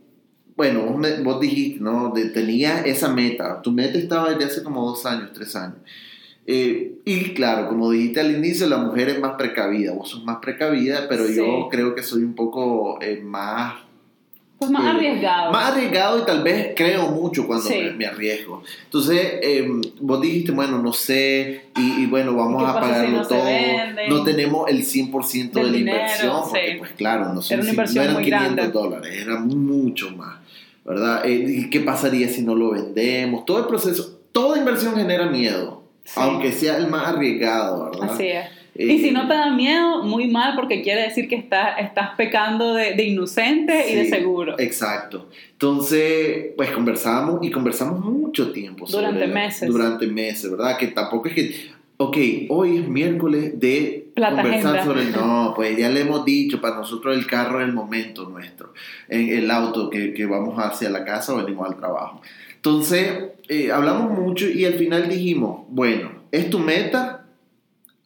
[0.56, 2.10] bueno, vos, me- vos dijiste, ¿no?
[2.14, 5.76] De, tenías esa meta, tu meta estaba desde hace como dos años, tres años.
[6.46, 10.38] Eh, y claro, como dijiste al inicio, la mujer es más precavida, vos sos más
[10.38, 11.36] precavida, pero Sí.
[11.36, 13.74] yo creo que soy un poco eh, más
[14.58, 15.52] Pues más Eh, arriesgado.
[15.52, 17.74] más arriesgado y tal vez creo mucho cuando Sí.
[17.80, 18.62] me, me arriesgo.
[18.86, 19.68] Entonces, eh,
[20.00, 23.18] vos dijiste, bueno, no sé, y, y bueno, vamos ¿Y qué a pasa si pagarlo
[23.18, 24.08] no todo.
[24.18, 26.76] No tenemos el 100% de la dinero, inversión, porque sí.
[26.78, 28.72] pues claro, no, son Era una no eran muy 500 grande.
[28.72, 30.38] dólares, era mucho más,
[30.84, 31.24] ¿verdad?
[31.24, 33.44] Eh, ¿Y qué pasaría si no lo vendemos?
[33.44, 36.14] Todo el proceso, toda inversión genera miedo, Sí.
[36.16, 38.10] aunque sea el más arriesgado, ¿verdad?
[38.12, 38.46] Así es.
[38.80, 42.74] Y si no te da miedo, muy mal, porque quiere decir que estás, estás pecando
[42.74, 44.54] de, de inocente y de Sí, seguro.
[44.58, 45.28] Exacto.
[45.52, 48.86] Entonces, pues conversamos y conversamos mucho tiempo.
[48.86, 49.68] sobre Durante la- meses.
[49.68, 50.78] Durante meses, ¿verdad?
[50.78, 52.16] Que tampoco es que, ok,
[52.50, 54.84] hoy es miércoles de Plata conversar agenda.
[54.84, 55.12] sobre el...
[55.12, 58.72] No, pues ya le hemos dicho, para nosotros el carro es el momento nuestro,
[59.08, 62.22] en el auto que, que vamos hacia la casa o venimos al trabajo.
[62.54, 63.08] Entonces,
[63.48, 67.17] eh, hablamos mucho y al final dijimos, bueno, es tu meta,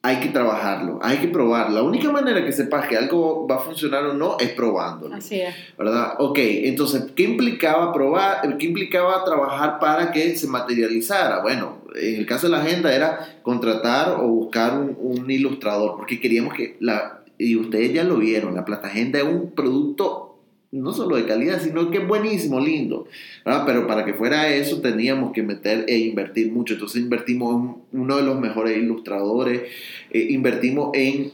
[0.04, 1.76] hay que trabajarlo, hay que probarlo.
[1.76, 5.14] La única manera que sepas que algo va a funcionar o no es probándolo.
[5.14, 5.54] Así es.
[5.78, 6.14] ¿verdad?
[6.18, 11.40] Ok, entonces, ¿qué implicaba probar, qué implicaba trabajar para que se materializara?
[11.42, 16.18] Bueno, en el caso de la agenda era contratar o buscar un, un ilustrador, porque
[16.18, 20.31] queríamos que la, y ustedes ya lo vieron, la plata agenda es un producto
[20.72, 23.06] no solo de calidad, sino que es buenísimo, lindo,
[23.44, 23.64] ¿verdad?
[23.66, 27.54] Pero para que fuera eso teníamos que meter e invertir mucho, entonces invertimos
[27.92, 29.62] en uno de los mejores ilustradores,
[30.10, 31.30] eh, invertimos en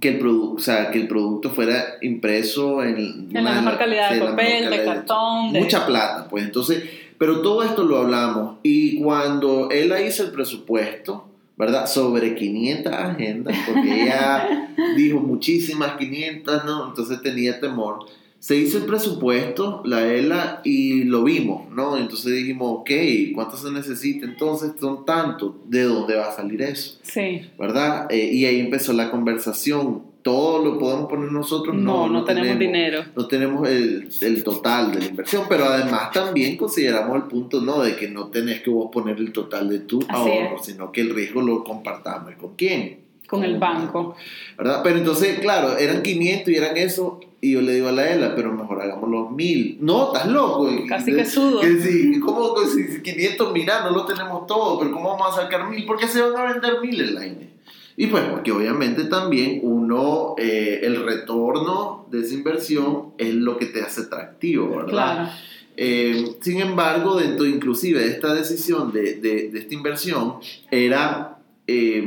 [0.00, 4.12] que el, produ- o sea, que el producto fuera impreso en, En la mejor calidad
[4.12, 5.52] de papel, de cartón.
[5.52, 6.82] de- Mucha plata, pues entonces,
[7.18, 11.86] pero todo esto lo hablamos y cuando él hizo el presupuesto, ¿verdad?
[11.86, 16.88] Sobre 500 agendas, porque ella dijo muchísimas 500, ¿no?
[16.88, 18.00] Entonces tenía temor.
[18.42, 21.96] Se hizo el presupuesto, la ELA, y lo vimos, ¿no?
[21.96, 22.90] Entonces dijimos, ok,
[23.36, 24.26] ¿cuánto se necesita?
[24.26, 26.98] Entonces son tantos, ¿de dónde va a salir eso?
[27.02, 27.42] Sí.
[27.56, 28.08] ¿Verdad?
[28.10, 30.02] Eh, y ahí empezó la conversación.
[30.22, 31.76] ¿Todo lo podemos poner nosotros?
[31.76, 33.04] No, no, tenemos, dinero.
[33.14, 37.80] No tenemos el, el, total de la inversión, pero además también consideramos el punto, ¿no?
[37.80, 41.14] De que no tenés que vos poner el total de tu ahorro, sino que el
[41.14, 42.34] riesgo lo compartamos.
[42.34, 43.01] ¿Con quién?
[43.32, 44.14] Con, el banco.
[44.58, 44.80] ¿Verdad?
[44.84, 48.36] Pero entonces, claro, eran 500 y eran eso y yo le digo a la ELA,
[48.36, 49.76] pero mejor hagamos los mil.
[49.80, 50.70] No, estás loco.
[50.88, 51.60] Casi que sudo.
[51.60, 53.52] Que sí, ¿cómo 500?
[53.52, 55.84] Mira, no lo tenemos todo, pero ¿cómo vamos a sacar mil?
[55.84, 57.50] ¿Por qué se van a vender mil en la INE?
[57.96, 63.66] Y pues porque obviamente también uno, eh, el retorno de esa inversión es lo que
[63.66, 64.88] te hace atractivo, ¿verdad?
[64.88, 65.28] Claro.
[65.76, 70.36] Eh, sin embargo, dentro inclusive de esta decisión de, de, de esta inversión,
[70.70, 72.06] era eh,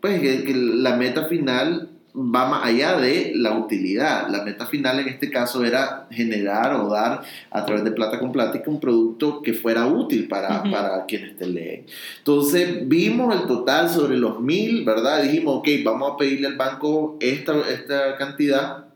[0.00, 4.28] pues que la meta final va más allá de la utilidad.
[4.28, 8.32] La meta final en este caso era generar o dar a través de Plata con
[8.32, 11.86] Plática un producto que fuera útil para, para quienes te leen.
[12.18, 15.22] Entonces vimos el total sobre los mil, ¿verdad?
[15.22, 18.89] Dijimos, ok, vamos a pedirle al banco esta, esta cantidad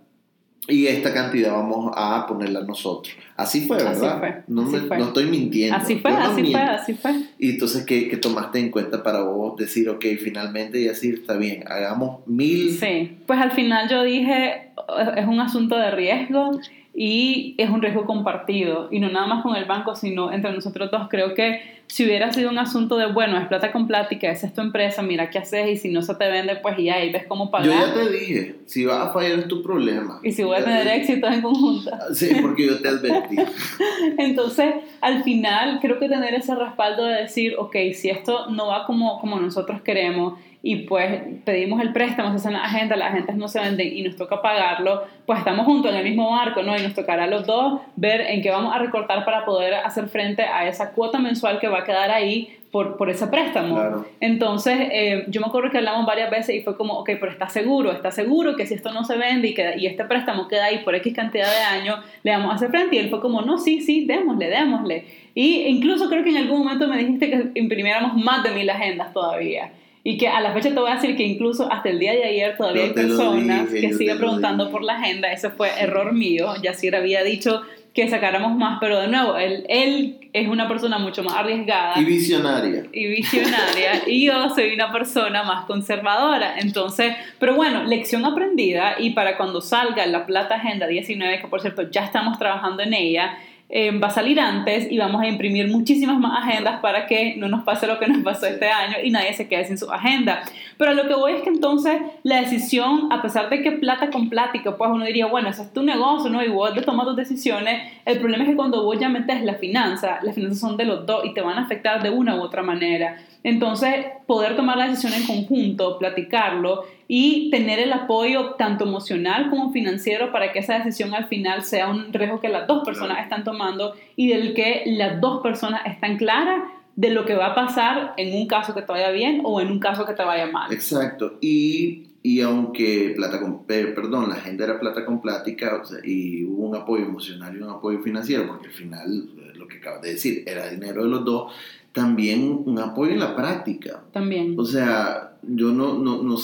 [0.68, 3.14] y esta cantidad vamos a ponerla nosotros.
[3.36, 4.44] Así fue, ¿verdad?
[4.46, 5.76] no, no, estoy mintiendo.
[5.76, 7.12] Así fue, así fue, así fue.
[7.38, 11.36] Y entonces, ¿qué, ¿qué, tomaste en cuenta para vos decir, ok, finalmente y así está
[11.36, 12.70] bien, hagamos mil?
[12.72, 14.70] Sí, pues al final yo dije,
[15.16, 16.58] es un asunto de riesgo
[16.94, 20.90] y es un riesgo compartido y no nada más con el banco, sino entre nosotros
[20.90, 21.08] dos.
[21.10, 24.54] Creo que si hubiera sido un asunto de, bueno, es plata con plática, esa es
[24.54, 27.24] tu empresa, mira qué haces y si no se te vende, pues ya ahí ves
[27.26, 27.66] cómo pagar.
[27.68, 30.20] Yo ya te dije, si vas a fallar es tu problema.
[30.22, 31.90] Y si voy a tener éxito en conjunto.
[32.12, 33.36] Sí, porque yo te advertí.
[34.18, 38.86] Entonces, al final, creo que tener ese respaldo de decir, ok, si esto no va
[38.86, 40.34] como, como nosotros queremos
[40.66, 44.00] y pues pedimos el préstamo, se hacen las agendas, las agendas no se venden y
[44.00, 46.74] nos toca pagarlo, pues estamos juntos en el mismo barco, ¿no?
[46.74, 50.08] Y nos tocará a los dos ver en qué vamos a recortar para poder hacer
[50.08, 54.04] frente a esa cuota mensual que va a quedar ahí por, por ese préstamo.
[54.18, 57.48] Entonces, eh, yo me acuerdo que hablamos varias veces y fue como, ok, pero está
[57.48, 60.64] seguro, está seguro que si esto no se vende y, que, y este préstamo queda
[60.64, 62.96] ahí por X cantidad de años, le vamos a hacer frente.
[62.96, 65.04] Y él fue como, no, sí, sí, démosle, démosle.
[65.36, 69.12] Y incluso creo que en algún momento me dijiste que imprimiéramos más de mil agendas
[69.12, 69.70] todavía.
[70.02, 72.24] Y que a la fecha te voy a decir que inclulo hasta el día de
[72.24, 75.30] ayer todavía hay personas que siguen preguntando por la agenda.
[75.30, 76.54] Ese fue error mío.
[76.60, 77.62] Yacir había dicho
[77.94, 81.92] que sacáramos más, pero de nuevo, él, él es una persona mucho más arriesgada.
[81.96, 82.82] Y visionaria.
[82.92, 84.02] Y visionaria.
[84.08, 86.58] y yo soy una persona más conservadora.
[86.58, 88.96] Entonces, pero bueno, lección aprendida.
[88.98, 92.94] Y para cuando salga la Plata Agenda 19, que por cierto ya estamos trabajando en
[92.94, 93.38] ella,
[93.70, 97.48] eh, va a salir antes y vamos a imprimir muchísimas más agendas para que no
[97.48, 100.42] nos pase lo que nos pasó este año y nadie se quede sin su agenda.
[100.76, 104.28] Pero lo que voy es que entonces la decisión, a pesar de que plata con
[104.28, 106.44] plática, pues uno diría, bueno, ese es tu negocio, ¿no?
[106.44, 109.54] Y vos de tomar tus decisiones, el problema es que cuando vos ya metes la
[109.54, 112.42] finanza, las finanzas son de los dos y te van a afectar de una u
[112.42, 113.16] otra manera.
[113.42, 119.72] Entonces, poder tomar la decisión en conjunto, platicarlo y tener el apoyo tanto emocional como
[119.72, 123.44] financiero para que esa decisión al final sea un riesgo que las dos personas están
[123.44, 126.62] tomando y del que las dos personas están claras
[126.96, 129.70] de lo que va a pasar en un caso que te vaya bien o en
[129.70, 130.72] un caso que te vaya mal.
[130.72, 131.38] Exacto.
[131.40, 136.76] Y, y aunque plata con, perdón, la gente era plata con plática y hubo un
[136.76, 140.68] apoyo emocional y un apoyo financiero, porque al final, lo que acabas de decir, era
[140.70, 141.52] dinero de los dos,
[141.92, 144.02] también un apoyo en la práctica.
[144.12, 144.54] También.
[144.58, 146.36] O sea, yo no, no, no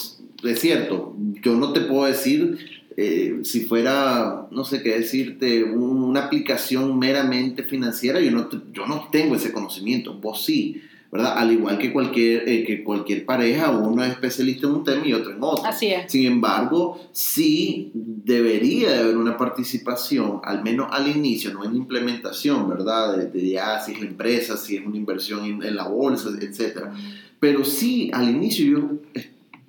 [0.45, 2.59] es cierto, yo no te puedo decir
[2.97, 9.09] eh, si fuera, no sé qué decirte, una aplicación meramente financiera, yo no, yo no
[9.11, 10.83] tengo ese conocimiento, vos sí.
[11.13, 11.39] ¿verdad?
[11.39, 15.13] Al igual que cualquier, eh, que cualquier pareja, uno es especialista en un tema y
[15.13, 15.65] otro en otro.
[15.65, 16.13] Así es.
[16.13, 22.69] Sin embargo, sí debería de haber una participación, al menos al inicio, no en implementación,
[22.69, 23.17] ¿verdad?
[23.17, 26.91] De, ya si es la empresa, si es una inversión en, en la bolsa, etc.
[27.41, 28.91] Pero sí, al inicio yo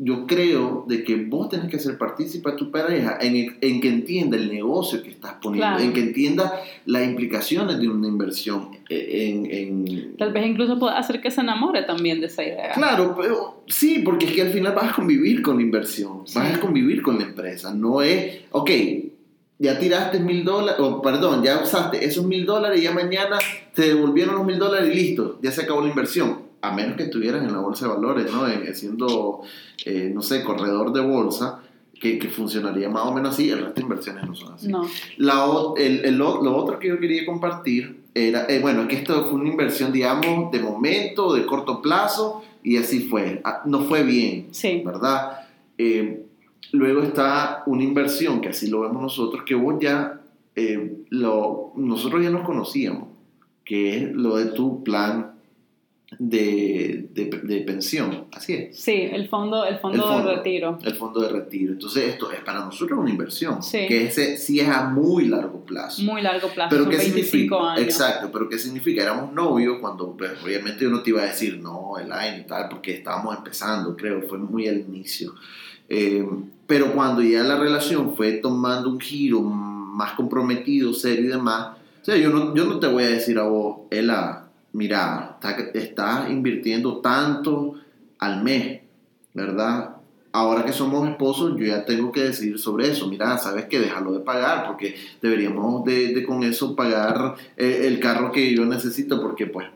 [0.03, 3.87] yo creo de que vos tenés que ser partícipe a tu pareja en, en, que
[3.87, 8.69] entienda el negocio que estás poniendo, en que entienda las implicaciones de una inversión.
[8.89, 12.71] Eh, en, en, Tal vez incluso pueda hacer que se enamore también de esa idea.
[12.73, 16.55] Claro, pero sí, porque es que al final vas a convivir con la inversión, vas
[16.55, 17.71] a convivir con la empresa.
[17.71, 18.71] No es, ok,
[19.59, 23.37] ya tiraste mil dólares, o perdón, ya usaste esos mil dólares y ya mañana
[23.75, 27.03] te devolvieron los mil dólares y listo, ya se acabó la inversión a menos que
[27.03, 28.45] estuvieran en la bolsa de valores, ¿no?
[28.73, 29.41] siendo,
[29.85, 31.59] eh, no sé, corredor de bolsa,
[31.99, 34.67] que, que, funcionaría más o menos así, el resto de inversiones no son así.
[34.67, 34.87] No.
[35.17, 35.45] La,
[35.77, 39.49] el, el, lo otro que yo quería compartir era, eh, bueno, que esto fue una
[39.49, 43.41] inversión, digamos, de momento, de corto plazo, y así fue.
[43.43, 44.81] Ah, No fue bien, Sí.
[44.85, 45.47] ¿verdad?
[45.77, 46.25] Eh,
[46.71, 50.21] luego está una inversión, que así lo vemos nosotros, que vos ya,
[50.55, 53.09] eh, lo, nosotros ya nos conocíamos,
[53.63, 55.30] que es lo de tu plan
[56.19, 60.29] de, de, de pensión, así es, Sí, el fondo, el fondo, El fondo.
[60.29, 60.77] de retiro.
[60.83, 61.73] el fondo de retiro.
[61.73, 63.85] Entonces esto es para nosotros una inversión, Sí.
[63.87, 66.01] que ese sí es a muy largo plazo.
[66.03, 67.71] Muy largo plazo, Pero son ¿qué 25 significa?
[67.71, 67.81] años.
[67.83, 69.01] Exacto, pero ¿qué significa?
[69.03, 72.45] Éramos novios cuando, pues, obviamente yo no te iba a decir no, el año y
[72.45, 75.33] tal, porque estábamos empezando, creo, fue muy al inicio.
[75.89, 76.25] Eh,
[76.67, 82.05] pero cuando ya la relación fue tomando un giro más comprometido, serio y demás, o
[82.05, 84.40] sea, yo no, yo no te voy a decir a vos, Ela,
[84.73, 87.75] mira, está, está invirtiendo tanto
[88.19, 88.81] al mes,
[89.33, 89.97] ¿verdad?
[90.33, 93.07] Ahora que somos esposos, yo ya tengo que decidir sobre eso.
[93.07, 97.99] Mira, sabes que déjalo de pagar porque deberíamos de, de con eso pagar eh, el
[97.99, 99.67] carro que yo necesito porque pues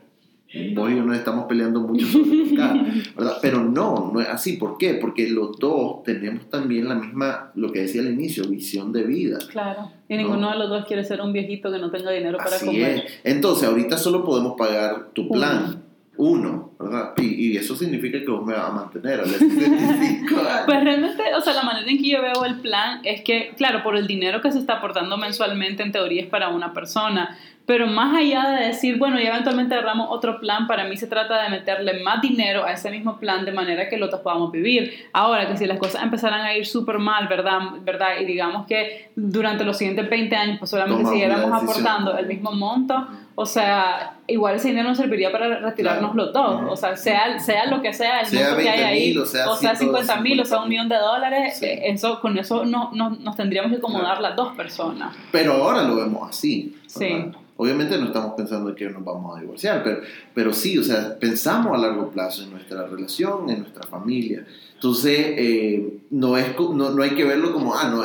[0.74, 2.44] vos y yo nos estamos peleando mucho sobre
[3.16, 3.38] ¿verdad?
[3.42, 4.56] Pero no, no es así.
[4.56, 4.94] ¿Por qué?
[4.94, 9.38] Porque los dos tenemos también la misma, lo que decía al inicio, visión de vida.
[9.50, 9.90] Claro.
[10.08, 10.22] Y No.
[10.22, 13.04] ninguno de los dos quiere ser un viejito que no tenga dinero para Así comer.
[13.06, 13.12] es.
[13.24, 15.82] Entonces, ahorita solo podemos pagar tu plan.
[16.18, 17.12] Uno, ¿verdad?
[17.18, 20.62] Y, y eso significa que vos me vas a mantener a los 65 años.
[20.66, 23.82] Pues realmente, o sea, la manera en que yo veo el plan es que, claro,
[23.82, 27.36] por el dinero que se está aportando mensualmente, en teoría es para una persona.
[27.66, 31.42] Pero más allá de decir, bueno, y eventualmente agarramos otro plan, para mí se trata
[31.42, 35.08] de meterle más dinero a ese mismo plan de manera que los dos podamos vivir.
[35.12, 37.58] Ahora, que si las cosas empezaran a ir súper mal, ¿verdad?
[37.82, 38.20] ¿verdad?
[38.20, 42.52] Y digamos que durante los siguientes 20 años, pues solamente Tomamos siguiéramos aportando el mismo
[42.52, 43.04] monto,
[43.38, 46.24] o sea, igual ese dinero nos serviría para retirarnos Claro.
[46.24, 46.62] los dos.
[46.72, 49.26] O sea, sea, sea lo que sea, el Sea monto que hay 20.000, ahí, o
[49.26, 50.68] sea, o sea 50 mil, o sea un 150.000.
[50.70, 51.66] millón de dólares, Sí.
[51.66, 55.14] eh, eso, con eso no, no- nos tendríamos que acomodar las dos personas.
[55.32, 56.76] Pero ahora lo vemos así.
[56.86, 57.30] Sí.
[57.58, 60.00] Obviamente no estamos pensando en que nos vamos a divorciar, pero,
[60.34, 64.44] pero sí, o sea, pensamos a largo plazo en nuestra relación, en nuestra familia.
[64.74, 68.02] Entonces, eh, no, es, no, no hay que verlo como, ah, no,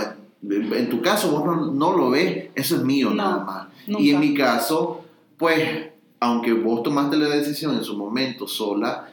[0.54, 3.68] en tu caso vos no, no lo ves, eso es mío No, nada más.
[3.88, 4.02] nunca.
[4.02, 5.01] Y en mi caso,
[5.42, 5.90] pues,
[6.22, 9.10] aunque vos tomaste la decisión en su momento sola,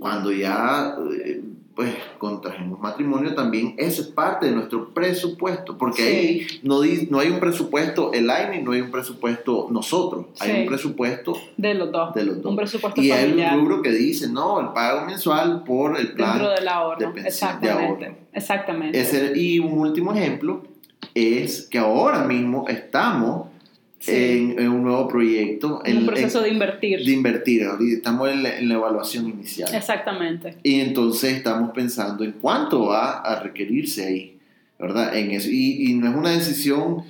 [0.00, 1.42] cuando ya, eh,
[1.74, 6.08] pues, contrajimos matrimonio, también eso es parte de nuestro presupuesto, porque Sí.
[6.08, 10.60] ahí no, no hay un presupuesto el aire, no hay un presupuesto nosotros, hay Sí.
[10.62, 12.14] un presupuesto De los dos.
[12.14, 12.46] de los dos.
[12.50, 16.14] Un presupuesto y hay familiar un rubro que dice, no, el pago mensual por el
[16.14, 16.38] plan.
[16.38, 16.98] dentro del ahorro.
[16.98, 18.06] de pensión, de Exactamente.
[18.06, 18.18] ahorro.
[18.32, 18.98] Exactamente.
[19.00, 20.62] Ese- y un último ejemplo
[21.14, 23.48] es que ahora mismo estamos
[23.98, 24.12] Sí.
[24.12, 27.04] en, en un nuevo proyecto, En un proceso en- de invertir.
[27.04, 29.74] de invertir, estamos en la, en la evaluación inicial.
[29.74, 30.56] Exactamente.
[30.62, 34.38] Y entonces estamos pensando en cuánto va a requerirse ahí,
[34.78, 35.16] ¿verdad?
[35.16, 35.48] En eso.
[35.50, 37.02] Y, y no es una decisión,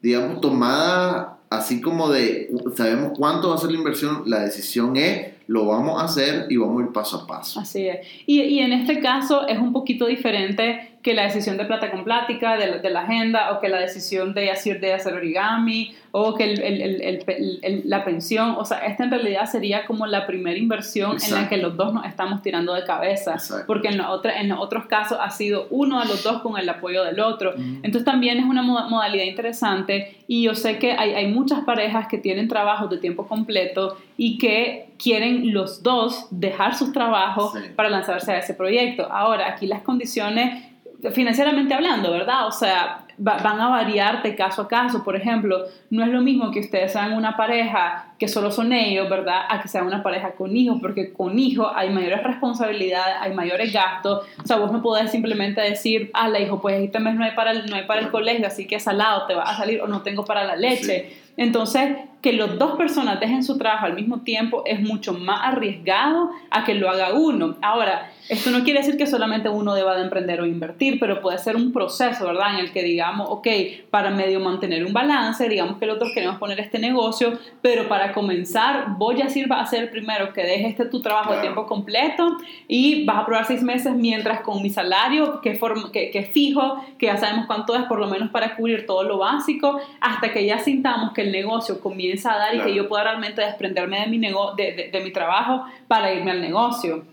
[0.00, 5.32] digamos, tomada así como de, sabemos cuánto va a ser la inversión, la decisión es,
[5.46, 7.58] lo vamos a hacer y vamos a ir paso a paso.
[7.58, 8.06] Así es.
[8.26, 12.02] Y, y en este caso es un poquito diferente que la decisión de plata con
[12.04, 15.94] plática, de, la- de la agenda, o que la decisión de hacer, de hacer origami,
[16.10, 17.24] o que el- el-
[17.62, 18.56] el- la pensión.
[18.58, 21.48] O sea, esta en realidad sería como la primera inversión en la Exacto.
[21.50, 23.34] que los dos nos estamos tirando de cabeza.
[23.34, 23.64] Exacto.
[23.68, 26.58] Porque en, la otra, en los otros casos ha sido uno de los dos con
[26.58, 27.54] el apoyo del otro.
[27.56, 32.08] Entonces también es una moda- modalidad interesante y yo sé que hay, hay muchas parejas
[32.08, 37.60] que tienen trabajos de tiempo completo y que quieren los dos dejar sus trabajos Sí.
[37.76, 39.06] para lanzarse a ese proyecto.
[39.12, 40.64] Ahora, aquí las condiciones,
[41.12, 42.46] financieramente hablando, ¿verdad?
[42.46, 45.04] O sea, va- van a variar de caso a caso.
[45.04, 49.08] Por ejemplo, no es lo mismo que ustedes sean una pareja que solo son ellos,
[49.08, 49.42] ¿verdad?
[49.48, 53.72] A que sean una pareja con hijos, porque con hijos hay mayores responsabilidades, hay mayores
[53.72, 54.26] gastos.
[54.42, 57.32] O sea, vos no podés simplemente decir, ah, la hijo, pues este mes no hay
[57.32, 59.86] para el, no hay para el colegio, así que salado te va a salir o
[59.86, 61.12] no tengo para la leche.
[61.36, 66.30] Entonces, que los dos personas dejen su trabajo al mismo tiempo es mucho más arriesgado
[66.50, 67.56] a que lo haga uno.
[67.62, 71.38] Ahora, esto no quiere decir que solamente uno deba de emprender o invertir, pero puede
[71.38, 72.54] ser un proceso, ¿verdad?
[72.54, 73.46] En el que digamos, ok,
[73.90, 78.12] para medio mantener un balance, digamos que los dos queremos poner este negocio, pero para
[78.12, 81.40] comenzar, voy a decir, va a ser el primero que deje este tu trabajo Claro.
[81.42, 86.10] tiempo completo y vas a probar seis meses mientras con mi salario, que, form- que,
[86.10, 89.80] que fijo, que ya sabemos cuánto es por lo menos para cubrir todo lo básico,
[90.00, 92.70] hasta que ya sintamos que el negocio comienza a dar y Claro.
[92.70, 96.30] que yo pueda realmente desprenderme de mi, nego- de, de- de mi trabajo para irme
[96.30, 97.04] al negocio.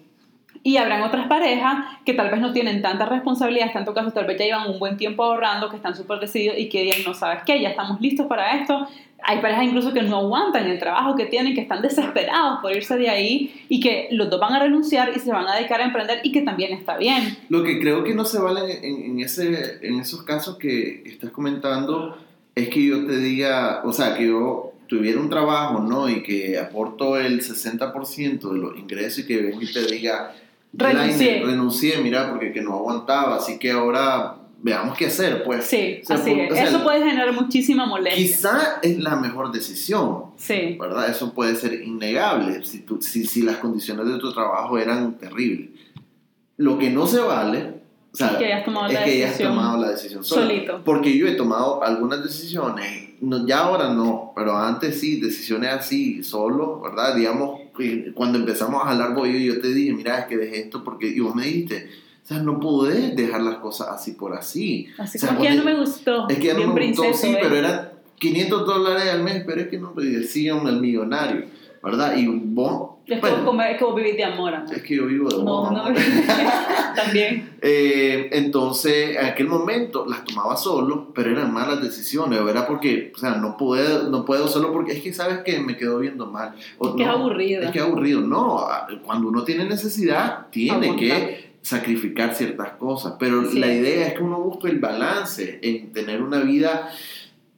[0.63, 4.37] Y habrán otras parejas que tal vez no tienen tantas responsabilidades, tanto caso tal vez
[4.39, 7.43] ya llevan un buen tiempo ahorrando, que están súper decididos y que digan, no sabes
[7.45, 8.87] qué, ya estamos listos para esto.
[9.27, 12.97] Hay parejas incluso que no aguantan el trabajo que tienen, que están desesperados por irse
[12.97, 15.83] de ahí y que los dos van a renunciar y se van a dedicar a
[15.85, 17.37] emprender y que también está bien.
[17.49, 21.29] Lo que creo que no se vale en, en ese, en esos casos que estás
[21.31, 22.17] comentando
[22.55, 26.07] es que yo te diga, o sea, que yo tuviera un trabajo, ¿no?
[26.09, 30.33] Y que aporto el 60% de los ingresos y que venga y te diga,
[30.77, 31.27] Renuncié.
[31.31, 35.63] "Lainer, renuncié, mira, porque que no aguantaba, así que ahora veamos qué hacer, pues.
[35.65, 36.51] Sí, O sea, así es.
[36.51, 38.15] o sea, Eso puede generar muchísima molestia.
[38.21, 41.09] Quizá es la mejor decisión, Sí, ¿verdad?
[41.09, 45.69] Eso puede ser innegable si, tú- si, si las condiciones de tu trabajo eran terribles.
[46.57, 47.75] Lo que no se vale
[48.15, 50.41] o sea, Es que hayas tomado es la que hayas decisión tomado la decisión sola.
[50.41, 50.81] solito.
[50.85, 56.23] Porque yo he tomado algunas decisiones, no, ya ahora no, pero antes sí, decisiones así,
[56.23, 57.13] solo, ¿verdad?
[57.15, 60.81] Digamos, que cuando empezamos a jalar bollo, yo te dije, mira, es que dejé esto
[60.81, 61.89] porque, y vos me dijiste,
[62.23, 64.87] o sea, no podés dejar las cosas así por así.
[64.97, 66.29] así O sea, como que ya no me gustó.
[66.29, 67.37] Es que ya no me gustó, sí, ¿eh?
[67.41, 71.45] pero eran 500 dólares al mes, pero es que no me decían el millonario,
[71.83, 72.15] ¿verdad?
[72.15, 74.75] Y vos, Es, bueno, como, es como vivir de amor, amor.
[74.75, 75.95] es que yo vivo de No, vos, no, amor.
[76.95, 77.51] también.
[77.61, 83.11] Eh, entonces, en aquel momento las tomaba solo, pero eran malas decisiones, o era porque,
[83.15, 86.25] o sea, no puedo, no puedo solo porque es que sabes que me quedo viendo
[86.25, 86.55] mal.
[86.79, 87.63] O, Es que es no, aburrido.
[87.63, 88.65] Es que es aburrido, no.
[89.03, 94.23] Cuando uno tiene necesidad, tiene que sacrificar ciertas cosas, pero Así la idea es que
[94.23, 96.91] uno busque el balance en tener una vida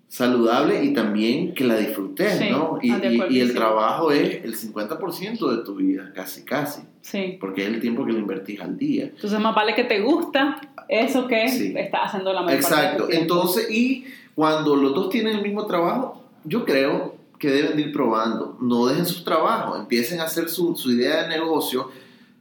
[0.08, 2.80] saludable y también que la disfrutes, Sí, ¿no?
[2.82, 7.38] Y, de y- y el trabajo es el 50% de tu vida, casi, casi, Sí.
[7.40, 9.04] porque es el tiempo que le invertís al día.
[9.06, 11.74] Entonces más vale que te gusta eso que Sí.
[11.76, 13.08] estás haciendo la mayor parte de Exacto.
[13.08, 13.14] tu.
[13.14, 17.92] Entonces, y cuando los dos tienen el mismo trabajo, yo creo que deben de ir
[17.92, 18.58] probando.
[18.62, 21.92] No dejen sus trabajos, empiecen a hacer su, su idea de negocio.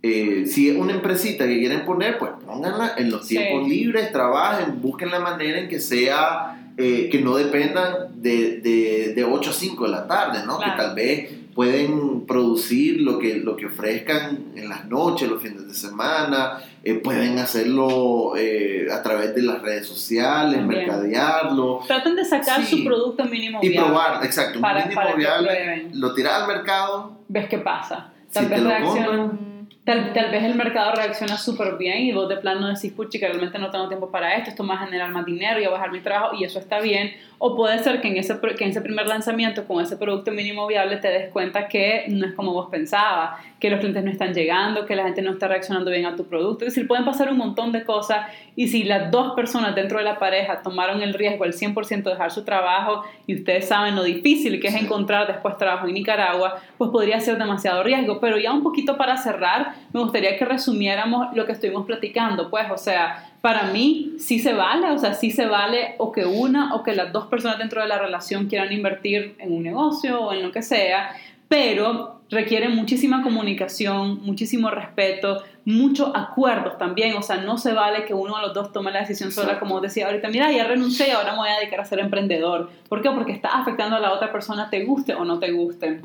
[0.02, 3.36] Eh, si es una empresita que quieren poner, pues pónganla en los Sí.
[3.36, 9.12] tiempos libres, trabajen, busquen la manera en que sea, eh, que no dependan de, de,
[9.14, 10.58] de 8 a 5 de la tarde, ¿no?
[10.58, 10.72] Claro.
[10.76, 15.66] Que tal vez pueden producir lo que, lo que ofrezcan en las noches, los fines
[15.66, 20.86] de semana, eh, pueden hacerlo eh, a través de las redes sociales, También.
[20.86, 22.76] mercadearlo Traten de sacar Sí.
[22.78, 23.88] su producto mínimo y viable.
[23.90, 25.90] probar, exacto, un para- mínimo para viable, prueben.
[25.94, 28.12] lo tiras al mercado, Ves qué pasa.
[28.28, 29.06] si Tal te vez lo reacciona.
[29.06, 29.38] compran,
[29.86, 33.28] Tal, tal vez el mercado reacciona súper bien y vos de plano decís, puchi, que
[33.28, 35.70] realmente no tengo tiempo para esto, esto me va a generar más dinero y a
[35.70, 37.12] bajar mi trabajo y eso está bien.
[37.38, 40.66] O puede ser que en, ese, que en ese primer lanzamiento con ese producto mínimo
[40.66, 44.34] viable te des cuenta que no es como vos pensabas, que los clientes no están
[44.34, 46.64] llegando, que la gente no está reaccionando bien a tu producto.
[46.64, 48.26] Es decir, pueden pasar un montón de cosas
[48.56, 52.10] y si las dos personas dentro de la pareja tomaron el riesgo al 100% de
[52.10, 56.58] dejar su trabajo y ustedes saben lo difícil que es encontrar después trabajo en Nicaragua,
[56.76, 58.18] pues podría ser demasiado riesgo.
[58.18, 62.50] Pero ya un poquito para cerrar, me gustaría que resumiéramos lo que estuvimos platicando.
[62.50, 66.24] Pues, o sea, para mí sí se vale, o sea, sí se vale o que
[66.24, 70.20] una o que las dos personas dentro de la relación quieran invertir en un negocio
[70.20, 71.10] o en lo que sea,
[71.48, 78.14] pero requiere muchísima comunicación, muchísimo respeto, muchos acuerdos también, o sea, no se vale que
[78.14, 81.10] uno de los dos tome la decisión sola, como decía ahorita, mira, ya renuncié y
[81.10, 82.70] ahora me voy a dedicar a ser emprendedor.
[82.88, 83.10] ¿Por qué?
[83.10, 86.00] Porque está afectando a la otra persona, te guste o no te guste.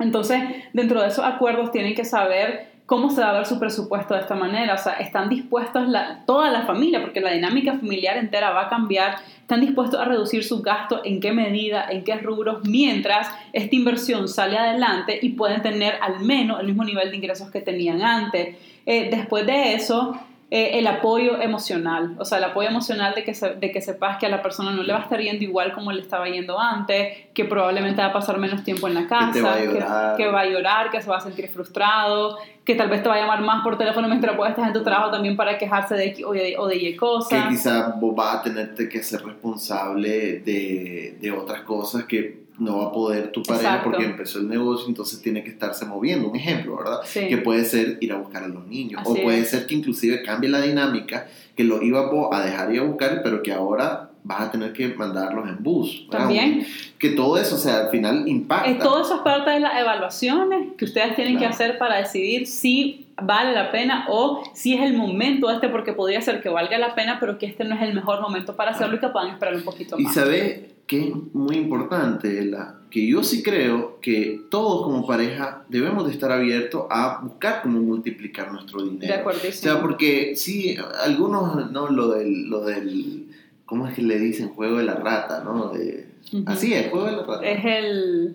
[0.00, 0.42] Entonces,
[0.72, 4.20] dentro de esos acuerdos tienen que saber cómo se va a ver su presupuesto de
[4.22, 4.74] esta manera.
[4.74, 5.86] O sea, están dispuestos
[6.26, 10.42] toda la familia, porque la dinámica familiar entera va a cambiar, están dispuestos a reducir
[10.42, 15.62] sus gastos, en qué medida, en qué rubros, mientras esta inversión sale adelante y pueden
[15.62, 18.56] tener al menos el mismo nivel de ingresos que tenían antes.
[18.84, 20.18] Eh, después de eso,
[20.52, 24.18] eh, el apoyo emocional, o sea, el apoyo emocional de que, se- de que sepas
[24.18, 26.58] que a la persona no le va a estar yendo igual como le estaba yendo
[26.58, 30.16] antes, que probablemente va a pasar menos tiempo en la casa, te va a llorar.
[30.16, 33.14] que va a llorar, que se va a sentir frustrado, que tal vez te va
[33.14, 36.06] a llamar más por teléfono mientras vos estás en tu trabajo también para quejarse de
[36.06, 37.46] X o de, o de Y que cosa.
[37.48, 42.84] quizás vos vas a tenerte que ser responsable de, de otras cosas que no va
[42.88, 43.90] a poder tu pareja Exacto.
[43.90, 46.28] porque empezó el negocio, entonces tiene que estarse moviendo.
[46.28, 47.00] Un ejemplo, ¿verdad?
[47.04, 47.26] Sí.
[47.28, 49.00] Que puede ser ir a buscar a los niños.
[49.00, 49.50] Así o puede es.
[49.50, 51.80] ser que inclusive cambie la dinámica, que lo
[52.10, 55.62] vos a dejar ir a buscar, pero que ahora vas a tener que mandarlos en
[55.62, 56.06] bus.
[56.10, 56.26] ¿verdad?
[56.26, 56.66] También.
[56.98, 58.78] Que todo eso, o sea, al final impacta.
[58.78, 63.06] Todo eso es parte de las evaluaciones que ustedes tienen que hacer para decidir si
[63.22, 66.94] vale la pena o si es el momento este, porque podría ser que valga la
[66.94, 69.54] pena, pero que este no es el mejor momento para hacerlo y que puedan esperar
[69.54, 70.14] un poquito Y más.
[70.14, 70.60] sabes
[70.90, 76.12] que es muy importante, la, que yo sí creo que todos como pareja debemos de
[76.12, 79.06] estar abiertos a buscar cómo multiplicar nuestro dinero.
[79.06, 79.52] De O acuerdísimo.
[79.72, 81.88] sea, porque sí, algunos, ¿no?
[81.90, 83.26] Lo del, lo del,
[83.66, 84.48] ¿cómo es que le dicen?
[84.48, 85.68] Juego de la rata, ¿no?
[85.68, 86.42] De, Ujú.
[86.46, 87.46] Así es, juego de la rata.
[87.48, 88.34] Es el...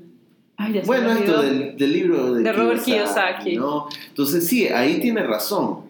[0.56, 3.58] Ay, ya Bueno, esto del, del libro de, De Robert Kiyosaki.
[3.58, 3.89] ¿no?
[4.08, 5.82] Entonces, sí, ahí tiene razón,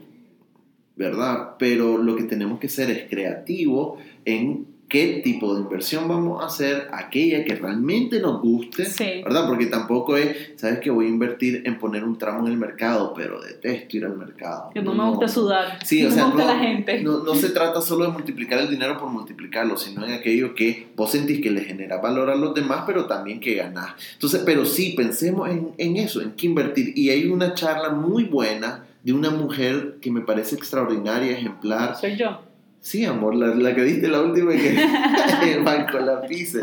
[0.96, 1.58] ¿verdad?
[1.60, 6.48] Pero lo que tenemos que ser es creativo en qué tipo de inversión vamos a
[6.48, 9.22] hacer, aquella que realmente nos guste, Sí.
[9.24, 9.48] ¿verdad?
[9.48, 13.14] Porque tampoco es, sabes que voy a invertir en poner un tramo en el mercado,
[13.16, 14.70] pero detesto ir al mercado.
[14.74, 15.80] Que no, me gusta sudar.
[15.84, 17.02] Sí, no o sea, me gusta no, la gente.
[17.02, 20.88] no, no se trata solo de multiplicar el dinero por multiplicarlo, sino en aquello que
[20.96, 23.94] vos sentís que le genera valor a los demás, pero también que ganás.
[24.14, 26.94] Entonces, pero sí, pensemos en, en eso, en qué invertir.
[26.96, 31.96] Y hay una charla muy buena de una mujer que me parece extraordinaria, ejemplar.
[32.00, 32.40] Soy yo.
[32.86, 34.78] Sí, amor, la, la que diste la última que
[35.54, 36.54] el banco lápiz.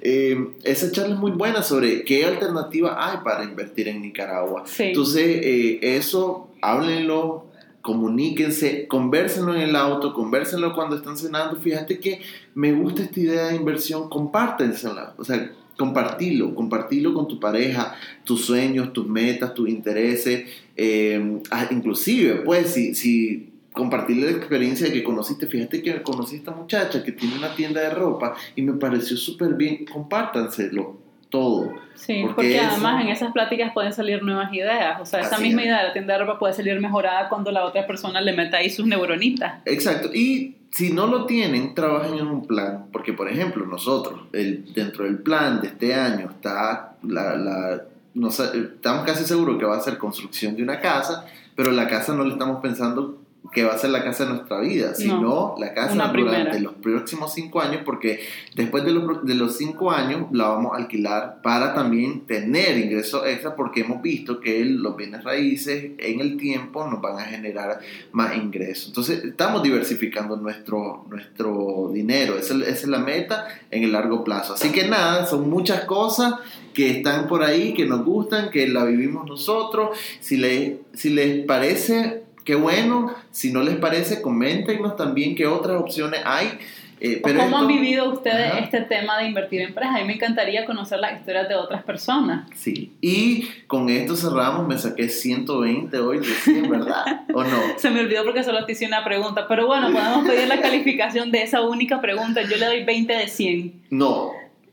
[0.00, 4.62] Eh, esa charla es muy buena sobre qué alternativa hay para invertir en Nicaragua.
[4.64, 4.84] Sí.
[4.84, 7.44] Entonces, eh, eso, háblenlo,
[7.82, 11.56] comuníquense, convérsenlo en el auto, convérsenlo cuando están cenando.
[11.56, 12.22] Fíjate que
[12.54, 15.12] me gusta esta idea de inversión, compártensela.
[15.18, 17.94] O sea, compartilo, compartilo con tu pareja,
[18.24, 20.48] tus sueños, tus metas, tus intereses.
[20.78, 23.47] eh, ah, inclusive, pues, si, si
[23.78, 27.54] compartirle la experiencia de que conociste, fíjate que conocí a esta muchacha que tiene una
[27.54, 30.96] tienda de ropa y me pareció súper bien, compártanselo
[31.30, 31.72] todo.
[31.94, 35.00] Sí, Porque porque, eso- además en esas pláticas pueden salir nuevas ideas.
[35.00, 35.66] O sea, esa misma es.
[35.66, 38.56] idea de la tienda de ropa puede salir mejorada cuando la otra persona le meta
[38.58, 39.60] ahí sus neuronitas.
[39.66, 40.08] Exacto.
[40.14, 42.86] Y si no lo tienen, trabajen en un plan.
[42.92, 47.82] Porque, por ejemplo, nosotros, el, dentro del plan de este año está la...
[48.14, 52.24] estamos casi seguros que va a ser construcción de una casa, pero la casa no
[52.24, 53.18] le estamos pensando
[53.50, 56.58] que va a ser la casa de nuestra vida, sino la casa durante primera.
[56.60, 58.20] los próximos cinco años, porque
[58.54, 63.26] después de los, de los cinco años la vamos a alquilar para también tener ingresos
[63.26, 67.80] extra, porque hemos visto que los bienes raíces en el tiempo nos van a generar
[68.12, 68.88] más ingresos.
[68.88, 72.36] Entonces, estamos diversificando nuestro, nuestro dinero.
[72.36, 74.54] Esa, es- esa es la meta en el largo plazo.
[74.54, 76.34] Así que nada, son muchas cosas
[76.74, 79.96] que están por ahí, que nos gustan, que la vivimos nosotros.
[80.20, 82.17] Si les, si les parece,
[82.48, 83.14] qué bueno.
[83.30, 86.58] Si no les parece, coméntenos también qué otras opciones hay.
[86.98, 88.60] Eh, ¿O pero ¿Cómo han vivido ustedes Ajá.
[88.60, 89.96] este tema de invertir en pareja?
[89.96, 92.48] A mí me encantaría conocer las historias de otras personas.
[92.56, 92.94] Sí.
[93.02, 94.66] Y con esto cerramos.
[94.66, 97.26] Me saqué 120 hoy de 100, ¿verdad?
[97.34, 97.60] ¿O no?
[97.76, 99.46] Se me olvidó porque solo te hice una pregunta.
[99.46, 102.40] Pero bueno, podemos pedir la calificación de esa única pregunta.
[102.40, 103.82] Yo le doy 20 de 100.
[103.90, 104.30] No.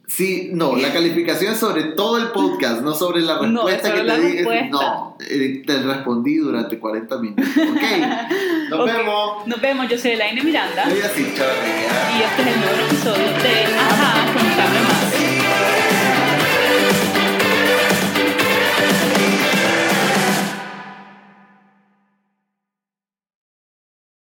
[0.07, 4.19] Sí, no, la calificación es sobre todo el podcast, no sobre la respuesta que te
[4.19, 4.69] dije.
[4.69, 7.45] No, eh, te respondí durante 40 minutos.
[7.57, 7.81] Ok,
[8.69, 9.47] nos vemos.
[9.47, 10.89] Nos vemos, yo soy Elaine Miranda.
[10.89, 15.04] Soy así, Y este es el nuevo episodio de Ajá, contame más.